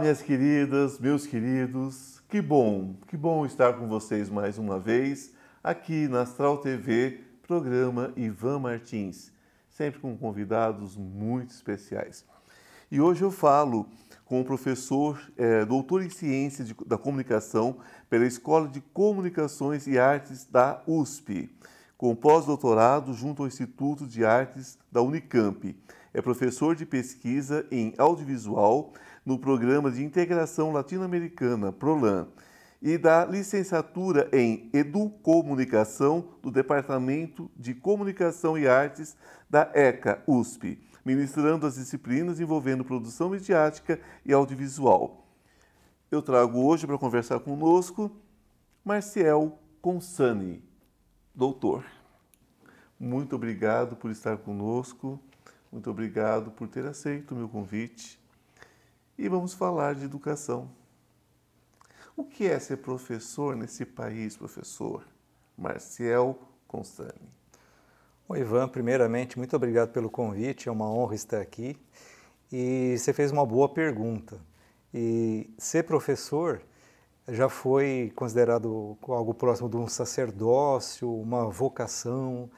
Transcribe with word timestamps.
minhas 0.00 0.22
queridas, 0.22 0.98
meus 0.98 1.26
queridos, 1.26 2.22
que 2.26 2.40
bom, 2.40 2.94
que 3.06 3.18
bom 3.18 3.44
estar 3.44 3.74
com 3.74 3.86
vocês 3.86 4.30
mais 4.30 4.56
uma 4.56 4.78
vez 4.78 5.34
aqui 5.62 6.08
na 6.08 6.22
Astral 6.22 6.56
TV, 6.56 7.20
programa 7.46 8.10
Ivan 8.16 8.60
Martins, 8.60 9.30
sempre 9.68 10.00
com 10.00 10.16
convidados 10.16 10.96
muito 10.96 11.50
especiais. 11.50 12.24
E 12.90 12.98
hoje 12.98 13.20
eu 13.20 13.30
falo 13.30 13.90
com 14.24 14.40
o 14.40 14.44
professor, 14.44 15.20
é, 15.36 15.66
doutor 15.66 16.02
em 16.02 16.08
Ciências 16.08 16.68
de, 16.68 16.74
da 16.86 16.96
Comunicação 16.96 17.76
pela 18.08 18.24
Escola 18.24 18.68
de 18.68 18.80
Comunicações 18.80 19.86
e 19.86 19.98
Artes 19.98 20.46
da 20.46 20.82
USP, 20.86 21.54
com 21.98 22.16
pós-doutorado 22.16 23.12
junto 23.12 23.42
ao 23.42 23.48
Instituto 23.48 24.06
de 24.06 24.24
Artes 24.24 24.78
da 24.90 25.02
Unicamp. 25.02 25.76
É 26.14 26.22
professor 26.22 26.74
de 26.74 26.86
pesquisa 26.86 27.66
em 27.70 27.92
audiovisual 27.98 28.94
no 29.24 29.38
Programa 29.38 29.90
de 29.90 30.02
Integração 30.02 30.72
Latino-Americana, 30.72 31.72
PROLAN, 31.72 32.28
e 32.82 32.96
da 32.96 33.26
licenciatura 33.26 34.28
em 34.32 34.70
Educomunicação 34.72 36.28
do 36.42 36.50
Departamento 36.50 37.50
de 37.54 37.74
Comunicação 37.74 38.56
e 38.56 38.66
Artes 38.66 39.16
da 39.50 39.70
ECA 39.74 40.22
USP, 40.26 40.80
ministrando 41.04 41.66
as 41.66 41.74
disciplinas 41.74 42.40
envolvendo 42.40 42.84
produção 42.84 43.30
midiática 43.30 44.00
e 44.24 44.32
audiovisual. 44.32 45.26
Eu 46.10 46.22
trago 46.22 46.64
hoje 46.64 46.86
para 46.86 46.98
conversar 46.98 47.40
conosco 47.40 48.10
Marciel 48.82 49.58
Consani, 49.82 50.64
doutor. 51.34 51.84
Muito 52.98 53.36
obrigado 53.36 53.94
por 53.94 54.10
estar 54.10 54.38
conosco, 54.38 55.20
muito 55.70 55.90
obrigado 55.90 56.50
por 56.50 56.66
ter 56.66 56.86
aceito 56.86 57.32
o 57.32 57.36
meu 57.36 57.48
convite 57.48 58.19
e 59.20 59.28
vamos 59.28 59.52
falar 59.52 59.94
de 59.94 60.06
educação. 60.06 60.70
O 62.16 62.24
que 62.24 62.46
é 62.46 62.58
ser 62.58 62.78
professor 62.78 63.54
nesse 63.54 63.84
país, 63.84 64.34
professor? 64.34 65.04
Marcial 65.58 66.38
Constani. 66.66 67.28
Oi, 68.26 68.40
Ivan, 68.40 68.66
primeiramente, 68.66 69.36
muito 69.36 69.54
obrigado 69.54 69.90
pelo 69.92 70.08
convite, 70.08 70.70
é 70.70 70.72
uma 70.72 70.90
honra 70.90 71.14
estar 71.14 71.38
aqui. 71.38 71.76
E 72.50 72.96
você 72.96 73.12
fez 73.12 73.30
uma 73.30 73.44
boa 73.44 73.68
pergunta. 73.68 74.40
E 74.92 75.52
ser 75.58 75.82
professor 75.84 76.62
já 77.28 77.50
foi 77.50 78.10
considerado 78.16 78.96
algo 79.02 79.34
próximo 79.34 79.68
de 79.68 79.76
um 79.76 79.86
sacerdócio, 79.86 81.14
uma 81.14 81.44
vocação. 81.50 82.50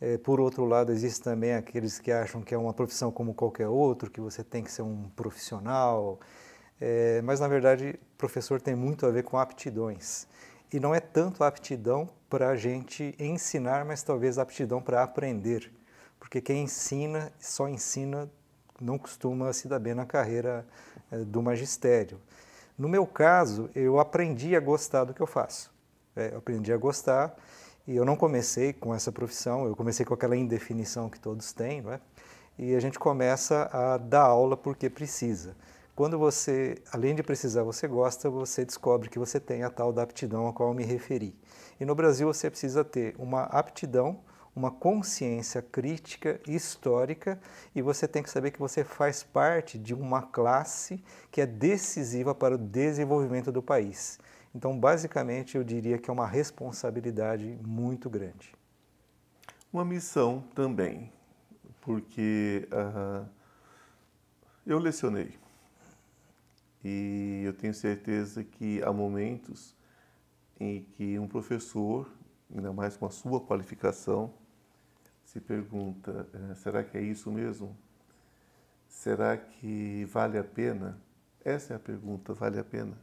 É, 0.00 0.16
por 0.16 0.40
outro 0.40 0.64
lado, 0.64 0.92
existem 0.92 1.24
também 1.24 1.54
aqueles 1.54 1.98
que 1.98 2.10
acham 2.10 2.40
que 2.40 2.54
é 2.54 2.58
uma 2.58 2.72
profissão 2.72 3.12
como 3.12 3.34
qualquer 3.34 3.68
outro, 3.68 4.10
que 4.10 4.20
você 4.20 4.42
tem 4.42 4.64
que 4.64 4.72
ser 4.72 4.82
um 4.82 5.10
profissional. 5.14 6.18
É, 6.80 7.20
mas, 7.22 7.38
na 7.38 7.46
verdade, 7.46 8.00
professor 8.16 8.60
tem 8.60 8.74
muito 8.74 9.04
a 9.04 9.10
ver 9.10 9.24
com 9.24 9.36
aptidões. 9.38 10.26
E 10.72 10.80
não 10.80 10.94
é 10.94 11.00
tanto 11.00 11.44
aptidão 11.44 12.08
para 12.30 12.48
a 12.48 12.56
gente 12.56 13.14
ensinar, 13.18 13.84
mas 13.84 14.02
talvez 14.02 14.38
aptidão 14.38 14.80
para 14.80 15.02
aprender. 15.02 15.70
Porque 16.18 16.40
quem 16.40 16.64
ensina, 16.64 17.30
só 17.38 17.68
ensina, 17.68 18.30
não 18.80 18.96
costuma 18.96 19.52
se 19.52 19.68
dar 19.68 19.78
bem 19.78 19.94
na 19.94 20.06
carreira 20.06 20.66
é, 21.10 21.18
do 21.18 21.42
magistério. 21.42 22.18
No 22.78 22.88
meu 22.88 23.06
caso, 23.06 23.68
eu 23.74 24.00
aprendi 24.00 24.56
a 24.56 24.60
gostar 24.60 25.04
do 25.04 25.12
que 25.12 25.20
eu 25.20 25.26
faço. 25.26 25.70
É, 26.16 26.32
eu 26.32 26.38
aprendi 26.38 26.72
a 26.72 26.76
gostar 26.78 27.36
e 27.86 27.96
eu 27.96 28.04
não 28.04 28.16
comecei 28.16 28.72
com 28.72 28.94
essa 28.94 29.10
profissão, 29.10 29.66
eu 29.66 29.74
comecei 29.74 30.04
com 30.04 30.14
aquela 30.14 30.36
indefinição 30.36 31.08
que 31.08 31.18
todos 31.18 31.52
têm, 31.52 31.82
não 31.82 31.92
é? 31.92 32.00
E 32.58 32.74
a 32.74 32.80
gente 32.80 32.98
começa 32.98 33.70
a 33.72 33.96
dar 33.96 34.22
aula 34.22 34.56
porque 34.56 34.90
precisa. 34.90 35.56
Quando 35.96 36.18
você, 36.18 36.76
além 36.92 37.14
de 37.14 37.22
precisar, 37.22 37.62
você 37.62 37.86
gosta, 37.88 38.30
você 38.30 38.64
descobre 38.64 39.08
que 39.08 39.18
você 39.18 39.38
tem 39.38 39.62
a 39.62 39.70
tal 39.70 39.92
da 39.92 40.02
aptidão 40.02 40.46
a 40.46 40.52
qual 40.52 40.70
eu 40.70 40.74
me 40.74 40.84
referi. 40.84 41.34
E 41.78 41.84
no 41.84 41.94
Brasil 41.94 42.26
você 42.26 42.48
precisa 42.50 42.84
ter 42.84 43.14
uma 43.18 43.42
aptidão, 43.44 44.20
uma 44.54 44.70
consciência 44.70 45.62
crítica 45.62 46.40
histórica 46.46 47.40
e 47.74 47.82
você 47.82 48.08
tem 48.08 48.22
que 48.22 48.30
saber 48.30 48.50
que 48.50 48.58
você 48.58 48.82
faz 48.84 49.22
parte 49.22 49.78
de 49.78 49.94
uma 49.94 50.22
classe 50.22 51.02
que 51.30 51.40
é 51.40 51.46
decisiva 51.46 52.34
para 52.34 52.54
o 52.54 52.58
desenvolvimento 52.58 53.52
do 53.52 53.62
país. 53.62 54.18
Então, 54.54 54.78
basicamente, 54.78 55.56
eu 55.56 55.64
diria 55.64 55.98
que 55.98 56.10
é 56.10 56.12
uma 56.12 56.26
responsabilidade 56.26 57.58
muito 57.64 58.10
grande. 58.10 58.54
Uma 59.72 59.84
missão 59.84 60.42
também, 60.54 61.12
porque 61.80 62.68
uh, 62.72 63.26
eu 64.66 64.78
lecionei 64.78 65.38
e 66.82 67.42
eu 67.44 67.52
tenho 67.52 67.74
certeza 67.74 68.42
que 68.42 68.82
há 68.82 68.92
momentos 68.92 69.76
em 70.58 70.82
que 70.82 71.18
um 71.18 71.28
professor, 71.28 72.10
ainda 72.54 72.72
mais 72.72 72.96
com 72.96 73.06
a 73.06 73.10
sua 73.10 73.40
qualificação, 73.40 74.32
se 75.24 75.40
pergunta: 75.40 76.28
eh, 76.32 76.54
será 76.54 76.82
que 76.82 76.96
é 76.96 77.02
isso 77.02 77.30
mesmo? 77.30 77.76
Será 78.88 79.36
que 79.36 80.04
vale 80.06 80.38
a 80.38 80.44
pena? 80.44 81.00
Essa 81.44 81.74
é 81.74 81.76
a 81.76 81.80
pergunta: 81.80 82.32
vale 82.32 82.58
a 82.58 82.64
pena? 82.64 82.96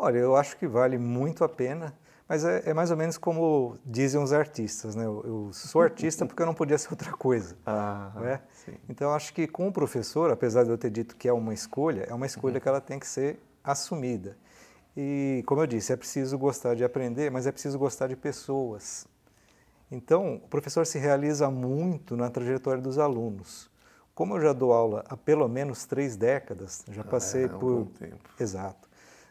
Olha, 0.00 0.18
eu 0.18 0.36
acho 0.36 0.56
que 0.56 0.66
vale 0.68 0.96
muito 0.96 1.42
a 1.42 1.48
pena, 1.48 1.92
mas 2.28 2.44
é, 2.44 2.62
é 2.66 2.72
mais 2.72 2.92
ou 2.92 2.96
menos 2.96 3.18
como 3.18 3.76
dizem 3.84 4.22
os 4.22 4.32
artistas, 4.32 4.94
né? 4.94 5.04
Eu, 5.04 5.24
eu 5.26 5.50
sou 5.52 5.82
artista 5.82 6.24
porque 6.24 6.40
eu 6.40 6.46
não 6.46 6.54
podia 6.54 6.78
ser 6.78 6.90
outra 6.92 7.10
coisa. 7.12 7.56
Ah, 7.66 8.12
né? 8.14 8.40
Então, 8.88 9.12
acho 9.12 9.34
que 9.34 9.48
com 9.48 9.66
o 9.66 9.72
professor, 9.72 10.30
apesar 10.30 10.62
de 10.62 10.70
eu 10.70 10.78
ter 10.78 10.90
dito 10.90 11.16
que 11.16 11.28
é 11.28 11.32
uma 11.32 11.52
escolha, 11.52 12.06
é 12.08 12.14
uma 12.14 12.26
escolha 12.26 12.54
uhum. 12.54 12.60
que 12.60 12.68
ela 12.68 12.80
tem 12.80 12.98
que 12.98 13.06
ser 13.08 13.40
assumida. 13.64 14.36
E, 14.96 15.42
como 15.46 15.62
eu 15.62 15.66
disse, 15.66 15.92
é 15.92 15.96
preciso 15.96 16.38
gostar 16.38 16.74
de 16.74 16.84
aprender, 16.84 17.30
mas 17.30 17.46
é 17.46 17.52
preciso 17.52 17.78
gostar 17.78 18.06
de 18.06 18.16
pessoas. 18.16 19.06
Então, 19.90 20.36
o 20.36 20.48
professor 20.48 20.86
se 20.86 20.98
realiza 20.98 21.50
muito 21.50 22.16
na 22.16 22.30
trajetória 22.30 22.80
dos 22.80 22.98
alunos. 22.98 23.70
Como 24.14 24.36
eu 24.36 24.40
já 24.40 24.52
dou 24.52 24.72
aula 24.72 25.04
há 25.08 25.16
pelo 25.16 25.48
menos 25.48 25.84
três 25.86 26.16
décadas, 26.16 26.84
já 26.90 27.02
passei 27.02 27.42
ah, 27.42 27.46
é, 27.46 27.48
por. 27.48 27.72
Um 27.72 27.84
bom 27.84 27.90
tempo. 27.92 28.30
Exato 28.38 28.87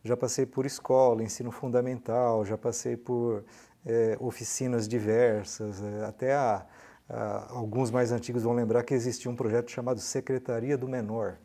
já 0.07 0.17
passei 0.17 0.45
por 0.45 0.65
escola, 0.65 1.21
ensino 1.21 1.51
fundamental, 1.51 2.45
já 2.45 2.57
passei 2.57 2.95
por 2.95 3.43
é, 3.85 4.17
oficinas 4.19 4.87
diversas, 4.87 5.81
é, 5.83 6.05
até 6.05 6.33
a, 6.33 6.65
a, 7.09 7.53
alguns 7.53 7.91
mais 7.91 8.11
antigos 8.11 8.43
vão 8.43 8.53
lembrar 8.53 8.83
que 8.83 8.93
existia 8.93 9.29
um 9.29 9.35
projeto 9.35 9.69
chamado 9.69 9.99
Secretaria 9.99 10.77
do 10.77 10.87
Menor, 10.87 11.37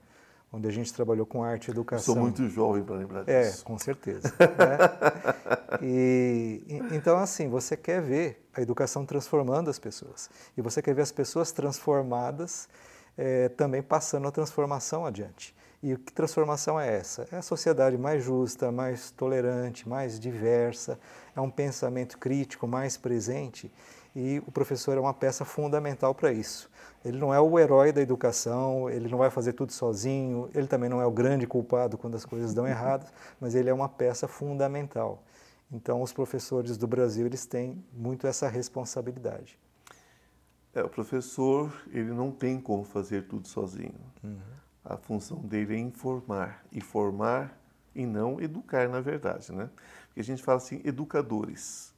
onde 0.53 0.69
a 0.69 0.71
gente 0.71 0.93
trabalhou 0.93 1.27
com 1.27 1.43
arte 1.43 1.69
e 1.69 1.71
educação. 1.71 2.15
Eu 2.15 2.21
sou 2.21 2.23
muito 2.23 2.49
jovem 2.49 2.85
para 2.85 2.97
lembrar 2.97 3.29
é, 3.29 3.43
disso. 3.43 3.63
É, 3.63 3.65
com 3.65 3.79
certeza. 3.79 4.29
né? 4.39 5.79
e, 5.83 6.63
então, 6.93 7.19
assim, 7.19 7.49
você 7.49 7.77
quer 7.77 8.01
ver 8.01 8.47
a 8.55 8.61
educação 8.61 9.05
transformando 9.05 9.71
as 9.71 9.79
pessoas. 9.79 10.31
E 10.57 10.63
você 10.63 10.81
quer 10.83 10.95
ver 10.95 11.03
as 11.03 11.13
pessoas 11.13 11.53
transformadas 11.53 12.69
é, 13.17 13.49
também 13.49 13.83
passando 13.83 14.29
a 14.29 14.31
transformação 14.31 15.07
adiante. 15.07 15.55
E 15.83 15.97
que 15.97 16.13
transformação 16.13 16.79
é 16.79 16.95
essa? 16.95 17.27
É 17.33 17.39
a 17.39 17.43
sociedade 17.43 17.99
mais 17.99 18.23
justa, 18.23 18.71
mais 18.71 19.11
tolerante, 19.11 19.89
mais 19.89 20.21
diversa, 20.21 20.97
é 21.35 21.41
um 21.41 21.51
pensamento 21.51 22.19
crítico 22.19 22.69
mais 22.69 22.97
presente 22.97 23.69
e 24.15 24.41
o 24.47 24.53
professor 24.53 24.97
é 24.97 25.01
uma 25.01 25.13
peça 25.13 25.45
fundamental 25.45 26.15
para 26.15 26.33
isso. 26.33 26.71
Ele 27.05 27.19
não 27.19 27.35
é 27.35 27.41
o 27.41 27.59
herói 27.59 27.91
da 27.91 28.01
educação, 28.01 28.89
ele 28.89 29.09
não 29.09 29.19
vai 29.19 29.29
fazer 29.29 29.55
tudo 29.55 29.73
sozinho, 29.73 30.49
ele 30.55 30.69
também 30.69 30.89
não 30.89 31.01
é 31.01 31.07
o 31.07 31.11
grande 31.11 31.49
culpado 31.49 31.99
quando 31.99 32.15
as 32.15 32.25
coisas 32.25 32.55
dão 32.55 32.65
errado, 32.69 33.11
mas 33.41 33.57
ele 33.57 33.69
é 33.69 33.75
uma 33.75 33.89
peça 33.89 34.29
fundamental. 34.29 35.21
Então, 35.73 36.01
os 36.01 36.13
professores 36.13 36.77
do 36.77 36.87
Brasil 36.87 37.27
eles 37.27 37.45
têm 37.45 37.83
muito 37.93 38.25
essa 38.29 38.47
responsabilidade. 38.49 39.59
É, 40.73 40.85
o 40.85 40.89
professor 40.89 41.73
ele 41.91 42.13
não 42.13 42.31
tem 42.31 42.61
como 42.61 42.85
fazer 42.85 43.27
tudo 43.27 43.49
sozinho. 43.49 43.99
Uhum 44.23 44.62
a 44.85 44.97
função 44.97 45.39
dele 45.39 45.75
é 45.75 45.79
informar 45.79 46.65
e 46.73 46.81
formar 46.81 47.59
e 47.95 48.07
não 48.07 48.41
educar, 48.41 48.89
na 48.89 49.01
verdade, 49.01 49.53
né? 49.53 49.71
Porque 50.07 50.21
a 50.21 50.25
gente 50.25 50.43
fala 50.43 50.59
assim, 50.59 50.81
educadores. 50.85 51.95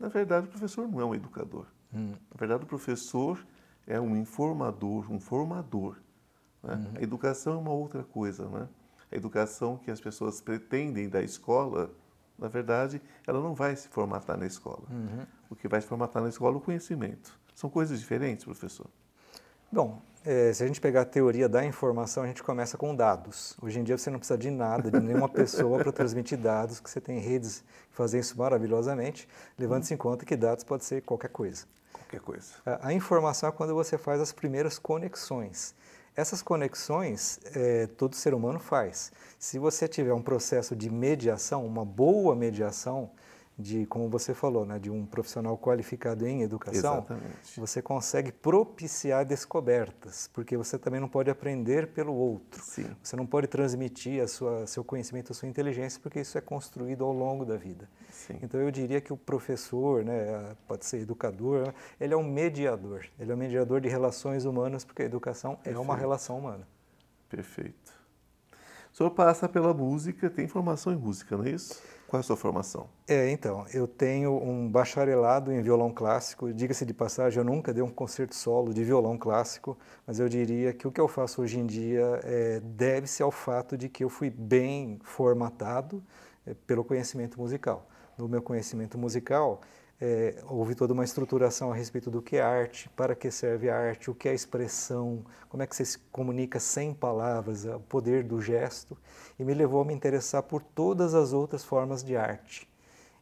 Na 0.00 0.08
verdade, 0.08 0.46
o 0.46 0.50
professor 0.50 0.86
não 0.86 1.00
é 1.00 1.04
um 1.04 1.14
educador. 1.14 1.66
Hum. 1.92 2.10
Na 2.10 2.38
verdade, 2.38 2.64
o 2.64 2.66
professor 2.66 3.44
é 3.86 3.98
um 4.00 4.16
informador, 4.16 5.10
um 5.10 5.18
formador. 5.18 5.96
Né? 6.62 6.74
Uhum. 6.74 6.92
A 6.96 7.02
educação 7.02 7.54
é 7.54 7.56
uma 7.56 7.72
outra 7.72 8.04
coisa, 8.04 8.48
né? 8.48 8.68
A 9.10 9.16
educação 9.16 9.78
que 9.78 9.90
as 9.90 10.00
pessoas 10.00 10.40
pretendem 10.40 11.08
da 11.08 11.22
escola, 11.22 11.90
na 12.38 12.46
verdade, 12.46 13.00
ela 13.26 13.40
não 13.40 13.54
vai 13.54 13.74
se 13.74 13.88
formatar 13.88 14.36
na 14.36 14.46
escola. 14.46 14.84
Uhum. 14.90 15.26
O 15.50 15.56
que 15.56 15.66
vai 15.66 15.80
se 15.80 15.86
formatar 15.86 16.22
na 16.22 16.28
escola 16.28 16.54
é 16.54 16.58
o 16.58 16.60
conhecimento. 16.60 17.38
São 17.54 17.70
coisas 17.70 17.98
diferentes, 17.98 18.44
professor. 18.44 18.86
Bom, 19.72 20.02
é, 20.28 20.52
se 20.52 20.62
a 20.62 20.66
gente 20.66 20.78
pegar 20.78 21.00
a 21.00 21.04
teoria 21.06 21.48
da 21.48 21.64
informação, 21.64 22.22
a 22.22 22.26
gente 22.26 22.42
começa 22.42 22.76
com 22.76 22.94
dados. 22.94 23.56
Hoje 23.62 23.80
em 23.80 23.82
dia 23.82 23.96
você 23.96 24.10
não 24.10 24.18
precisa 24.18 24.36
de 24.36 24.50
nada, 24.50 24.90
de 24.90 25.00
nenhuma 25.00 25.26
pessoa 25.26 25.78
para 25.78 25.90
transmitir 25.90 26.36
dados, 26.36 26.80
que 26.80 26.90
você 26.90 27.00
tem 27.00 27.18
redes 27.18 27.64
que 27.90 27.96
fazem 27.96 28.20
isso 28.20 28.36
maravilhosamente, 28.36 29.26
levando-se 29.58 29.94
em 29.94 29.96
conta 29.96 30.26
que 30.26 30.36
dados 30.36 30.64
pode 30.64 30.84
ser 30.84 31.00
qualquer 31.00 31.30
coisa. 31.30 31.64
Qualquer 31.94 32.20
coisa. 32.20 32.48
A, 32.66 32.88
a 32.88 32.92
informação 32.92 33.48
é 33.48 33.52
quando 33.52 33.74
você 33.74 33.96
faz 33.96 34.20
as 34.20 34.30
primeiras 34.30 34.78
conexões. 34.78 35.74
Essas 36.14 36.42
conexões 36.42 37.40
é, 37.54 37.86
todo 37.86 38.14
ser 38.14 38.34
humano 38.34 38.58
faz. 38.58 39.10
Se 39.38 39.58
você 39.58 39.88
tiver 39.88 40.12
um 40.12 40.20
processo 40.20 40.76
de 40.76 40.90
mediação, 40.90 41.64
uma 41.64 41.86
boa 41.86 42.36
mediação, 42.36 43.10
de, 43.58 43.84
como 43.86 44.08
você 44.08 44.32
falou, 44.32 44.64
né, 44.64 44.78
de 44.78 44.88
um 44.88 45.04
profissional 45.04 45.58
qualificado 45.58 46.24
em 46.26 46.42
educação, 46.42 46.98
Exatamente. 46.98 47.58
você 47.58 47.82
consegue 47.82 48.30
propiciar 48.30 49.24
descobertas, 49.24 50.30
porque 50.32 50.56
você 50.56 50.78
também 50.78 51.00
não 51.00 51.08
pode 51.08 51.28
aprender 51.28 51.88
pelo 51.88 52.14
outro. 52.14 52.62
Sim. 52.62 52.88
Você 53.02 53.16
não 53.16 53.26
pode 53.26 53.48
transmitir 53.48 54.22
a 54.22 54.28
sua, 54.28 54.64
seu 54.66 54.84
conhecimento, 54.84 55.32
a 55.32 55.34
sua 55.34 55.48
inteligência, 55.48 56.00
porque 56.00 56.20
isso 56.20 56.38
é 56.38 56.40
construído 56.40 57.04
ao 57.04 57.12
longo 57.12 57.44
da 57.44 57.56
vida. 57.56 57.88
Sim. 58.10 58.38
Então 58.40 58.60
eu 58.60 58.70
diria 58.70 59.00
que 59.00 59.12
o 59.12 59.16
professor, 59.16 60.04
né, 60.04 60.54
pode 60.68 60.86
ser 60.86 61.00
educador, 61.00 61.74
ele 62.00 62.14
é 62.14 62.16
um 62.16 62.22
mediador. 62.22 63.06
Ele 63.18 63.32
é 63.32 63.34
um 63.34 63.38
mediador 63.38 63.80
de 63.80 63.88
relações 63.88 64.44
humanas, 64.44 64.84
porque 64.84 65.02
a 65.02 65.06
educação 65.06 65.56
Perfeito. 65.56 65.76
é 65.76 65.80
uma 65.80 65.96
relação 65.96 66.38
humana. 66.38 66.66
Perfeito. 67.28 67.92
O 68.92 68.96
senhor 68.96 69.10
passa 69.10 69.48
pela 69.48 69.74
música, 69.74 70.30
tem 70.30 70.46
formação 70.46 70.92
em 70.92 70.96
música, 70.96 71.36
não 71.36 71.44
é 71.44 71.50
isso? 71.50 71.80
Qual 72.08 72.18
é 72.18 72.20
a 72.20 72.22
sua 72.22 72.38
formação? 72.38 72.88
É, 73.06 73.30
então, 73.30 73.66
eu 73.70 73.86
tenho 73.86 74.32
um 74.42 74.66
bacharelado 74.66 75.52
em 75.52 75.60
violão 75.60 75.92
clássico. 75.92 76.50
Diga-se 76.54 76.86
de 76.86 76.94
passagem, 76.94 77.38
eu 77.38 77.44
nunca 77.44 77.70
dei 77.70 77.82
um 77.82 77.90
concerto 77.90 78.34
solo 78.34 78.72
de 78.72 78.82
violão 78.82 79.18
clássico, 79.18 79.76
mas 80.06 80.18
eu 80.18 80.26
diria 80.26 80.72
que 80.72 80.88
o 80.88 80.90
que 80.90 80.98
eu 80.98 81.06
faço 81.06 81.42
hoje 81.42 81.58
em 81.58 81.66
dia 81.66 82.18
é, 82.24 82.60
deve-se 82.60 83.22
ao 83.22 83.30
fato 83.30 83.76
de 83.76 83.90
que 83.90 84.02
eu 84.02 84.08
fui 84.08 84.30
bem 84.30 84.98
formatado 85.02 86.02
é, 86.46 86.54
pelo 86.66 86.82
conhecimento 86.82 87.38
musical. 87.38 87.86
No 88.16 88.26
meu 88.26 88.40
conhecimento 88.40 88.96
musical, 88.96 89.60
é, 90.00 90.42
houve 90.48 90.74
toda 90.74 90.92
uma 90.92 91.04
estruturação 91.04 91.72
a 91.72 91.74
respeito 91.74 92.10
do 92.10 92.22
que 92.22 92.36
é 92.36 92.40
arte, 92.40 92.88
para 92.90 93.14
que 93.16 93.30
serve 93.30 93.68
a 93.68 93.76
arte, 93.76 94.10
o 94.10 94.14
que 94.14 94.28
é 94.28 94.34
expressão, 94.34 95.24
como 95.48 95.62
é 95.62 95.66
que 95.66 95.74
você 95.74 95.84
se 95.84 95.98
comunica 96.12 96.60
sem 96.60 96.94
palavras, 96.94 97.64
o 97.64 97.80
poder 97.80 98.22
do 98.22 98.40
gesto, 98.40 98.96
e 99.38 99.44
me 99.44 99.54
levou 99.54 99.82
a 99.82 99.84
me 99.84 99.92
interessar 99.92 100.42
por 100.44 100.62
todas 100.62 101.14
as 101.14 101.32
outras 101.32 101.64
formas 101.64 102.04
de 102.04 102.16
arte. 102.16 102.68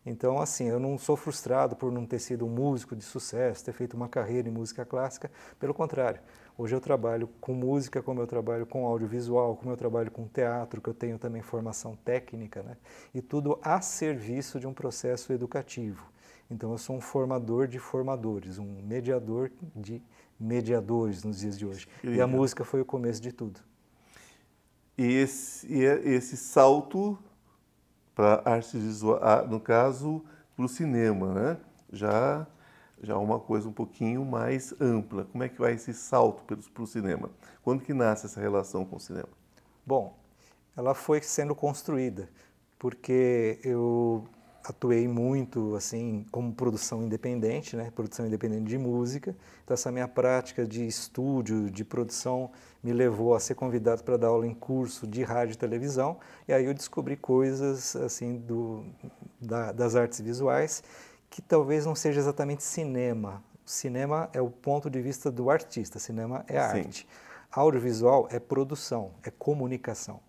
Então, 0.04 0.38
assim, 0.38 0.68
eu 0.68 0.78
não 0.78 0.96
sou 0.96 1.16
frustrado 1.16 1.74
por 1.74 1.90
não 1.90 2.06
ter 2.06 2.20
sido 2.20 2.46
um 2.46 2.48
músico 2.48 2.94
de 2.94 3.02
sucesso, 3.02 3.64
ter 3.64 3.72
feito 3.72 3.94
uma 3.94 4.08
carreira 4.08 4.48
em 4.48 4.52
música 4.52 4.84
clássica, 4.84 5.28
pelo 5.58 5.74
contrário. 5.74 6.20
Hoje 6.56 6.76
eu 6.76 6.80
trabalho 6.80 7.28
com 7.40 7.52
música, 7.52 8.00
como 8.00 8.20
eu 8.20 8.26
trabalho 8.26 8.66
com 8.66 8.86
audiovisual, 8.86 9.56
como 9.56 9.72
eu 9.72 9.76
trabalho 9.76 10.10
com 10.12 10.28
teatro, 10.28 10.80
que 10.80 10.88
eu 10.88 10.94
tenho 10.94 11.18
também 11.18 11.42
formação 11.42 11.96
técnica, 11.96 12.62
né? 12.62 12.76
E 13.12 13.20
tudo 13.20 13.58
a 13.60 13.80
serviço 13.80 14.60
de 14.60 14.66
um 14.66 14.72
processo 14.72 15.32
educativo. 15.32 16.15
Então 16.50 16.72
eu 16.72 16.78
sou 16.78 16.96
um 16.96 17.00
formador 17.00 17.66
de 17.66 17.78
formadores, 17.78 18.58
um 18.58 18.82
mediador 18.82 19.50
de 19.74 20.02
mediadores 20.38 21.24
nos 21.24 21.40
dias 21.40 21.58
de 21.58 21.66
hoje. 21.66 21.88
E 22.04 22.20
a 22.20 22.26
música 22.26 22.64
foi 22.64 22.80
o 22.80 22.84
começo 22.84 23.20
de 23.20 23.32
tudo. 23.32 23.60
E 24.96 25.04
esse, 25.04 25.66
e 25.72 25.84
é 25.84 26.08
esse 26.08 26.36
salto 26.36 27.18
para 28.14 28.42
arte 28.44 28.78
visual, 28.78 29.46
no 29.46 29.60
caso, 29.60 30.24
para 30.54 30.64
o 30.64 30.68
cinema, 30.68 31.34
né? 31.34 31.56
Já 31.92 32.46
já 33.02 33.14
é 33.14 33.16
uma 33.16 33.38
coisa 33.38 33.68
um 33.68 33.72
pouquinho 33.72 34.24
mais 34.24 34.74
ampla. 34.80 35.24
Como 35.26 35.44
é 35.44 35.48
que 35.48 35.58
vai 35.58 35.74
esse 35.74 35.92
salto 35.92 36.44
para 36.44 36.82
o 36.82 36.86
cinema? 36.86 37.30
Quando 37.62 37.82
que 37.82 37.92
nasce 37.92 38.26
essa 38.26 38.40
relação 38.40 38.84
com 38.84 38.96
o 38.96 39.00
cinema? 39.00 39.28
Bom, 39.84 40.16
ela 40.76 40.94
foi 40.94 41.20
sendo 41.22 41.54
construída, 41.54 42.28
porque 42.78 43.60
eu 43.62 44.26
atuei 44.68 45.06
muito 45.06 45.74
assim 45.76 46.26
como 46.30 46.52
produção 46.52 47.02
independente, 47.02 47.76
né, 47.76 47.90
produção 47.94 48.26
independente 48.26 48.64
de 48.64 48.78
música. 48.78 49.34
Então 49.64 49.74
essa 49.74 49.92
minha 49.92 50.08
prática 50.08 50.66
de 50.66 50.86
estúdio, 50.86 51.70
de 51.70 51.84
produção 51.84 52.50
me 52.82 52.92
levou 52.92 53.34
a 53.34 53.40
ser 53.40 53.54
convidado 53.54 54.02
para 54.04 54.16
dar 54.16 54.28
aula 54.28 54.46
em 54.46 54.54
curso 54.54 55.06
de 55.06 55.22
rádio 55.22 55.54
e 55.54 55.56
televisão. 55.56 56.18
E 56.46 56.52
aí 56.52 56.64
eu 56.64 56.74
descobri 56.74 57.16
coisas 57.16 57.94
assim 57.96 58.36
do, 58.38 58.84
da, 59.40 59.72
das 59.72 59.94
artes 59.94 60.20
visuais 60.20 60.82
que 61.30 61.42
talvez 61.42 61.84
não 61.84 61.94
seja 61.94 62.20
exatamente 62.20 62.62
cinema. 62.62 63.42
Cinema 63.64 64.30
é 64.32 64.40
o 64.40 64.48
ponto 64.48 64.88
de 64.88 65.00
vista 65.00 65.30
do 65.30 65.50
artista, 65.50 65.98
cinema 65.98 66.44
é 66.48 66.56
arte. 66.56 67.06
Audiovisual 67.50 68.28
é 68.30 68.38
produção, 68.38 69.12
é 69.22 69.30
comunicação. 69.30 70.20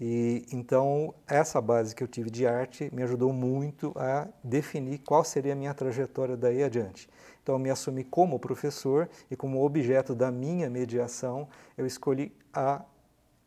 E 0.00 0.46
então 0.50 1.14
essa 1.26 1.60
base 1.60 1.94
que 1.94 2.02
eu 2.02 2.08
tive 2.08 2.30
de 2.30 2.46
arte 2.46 2.88
me 2.92 3.02
ajudou 3.02 3.32
muito 3.32 3.92
a 3.96 4.26
definir 4.42 4.98
qual 4.98 5.22
seria 5.22 5.52
a 5.52 5.56
minha 5.56 5.74
trajetória 5.74 6.36
daí 6.36 6.62
adiante. 6.62 7.08
Então 7.42 7.54
eu 7.54 7.58
me 7.58 7.68
assumi 7.68 8.02
como 8.02 8.38
professor 8.38 9.08
e 9.30 9.36
como 9.36 9.62
objeto 9.62 10.14
da 10.14 10.30
minha 10.30 10.70
mediação, 10.70 11.48
eu 11.76 11.86
escolhi 11.86 12.32
a 12.52 12.82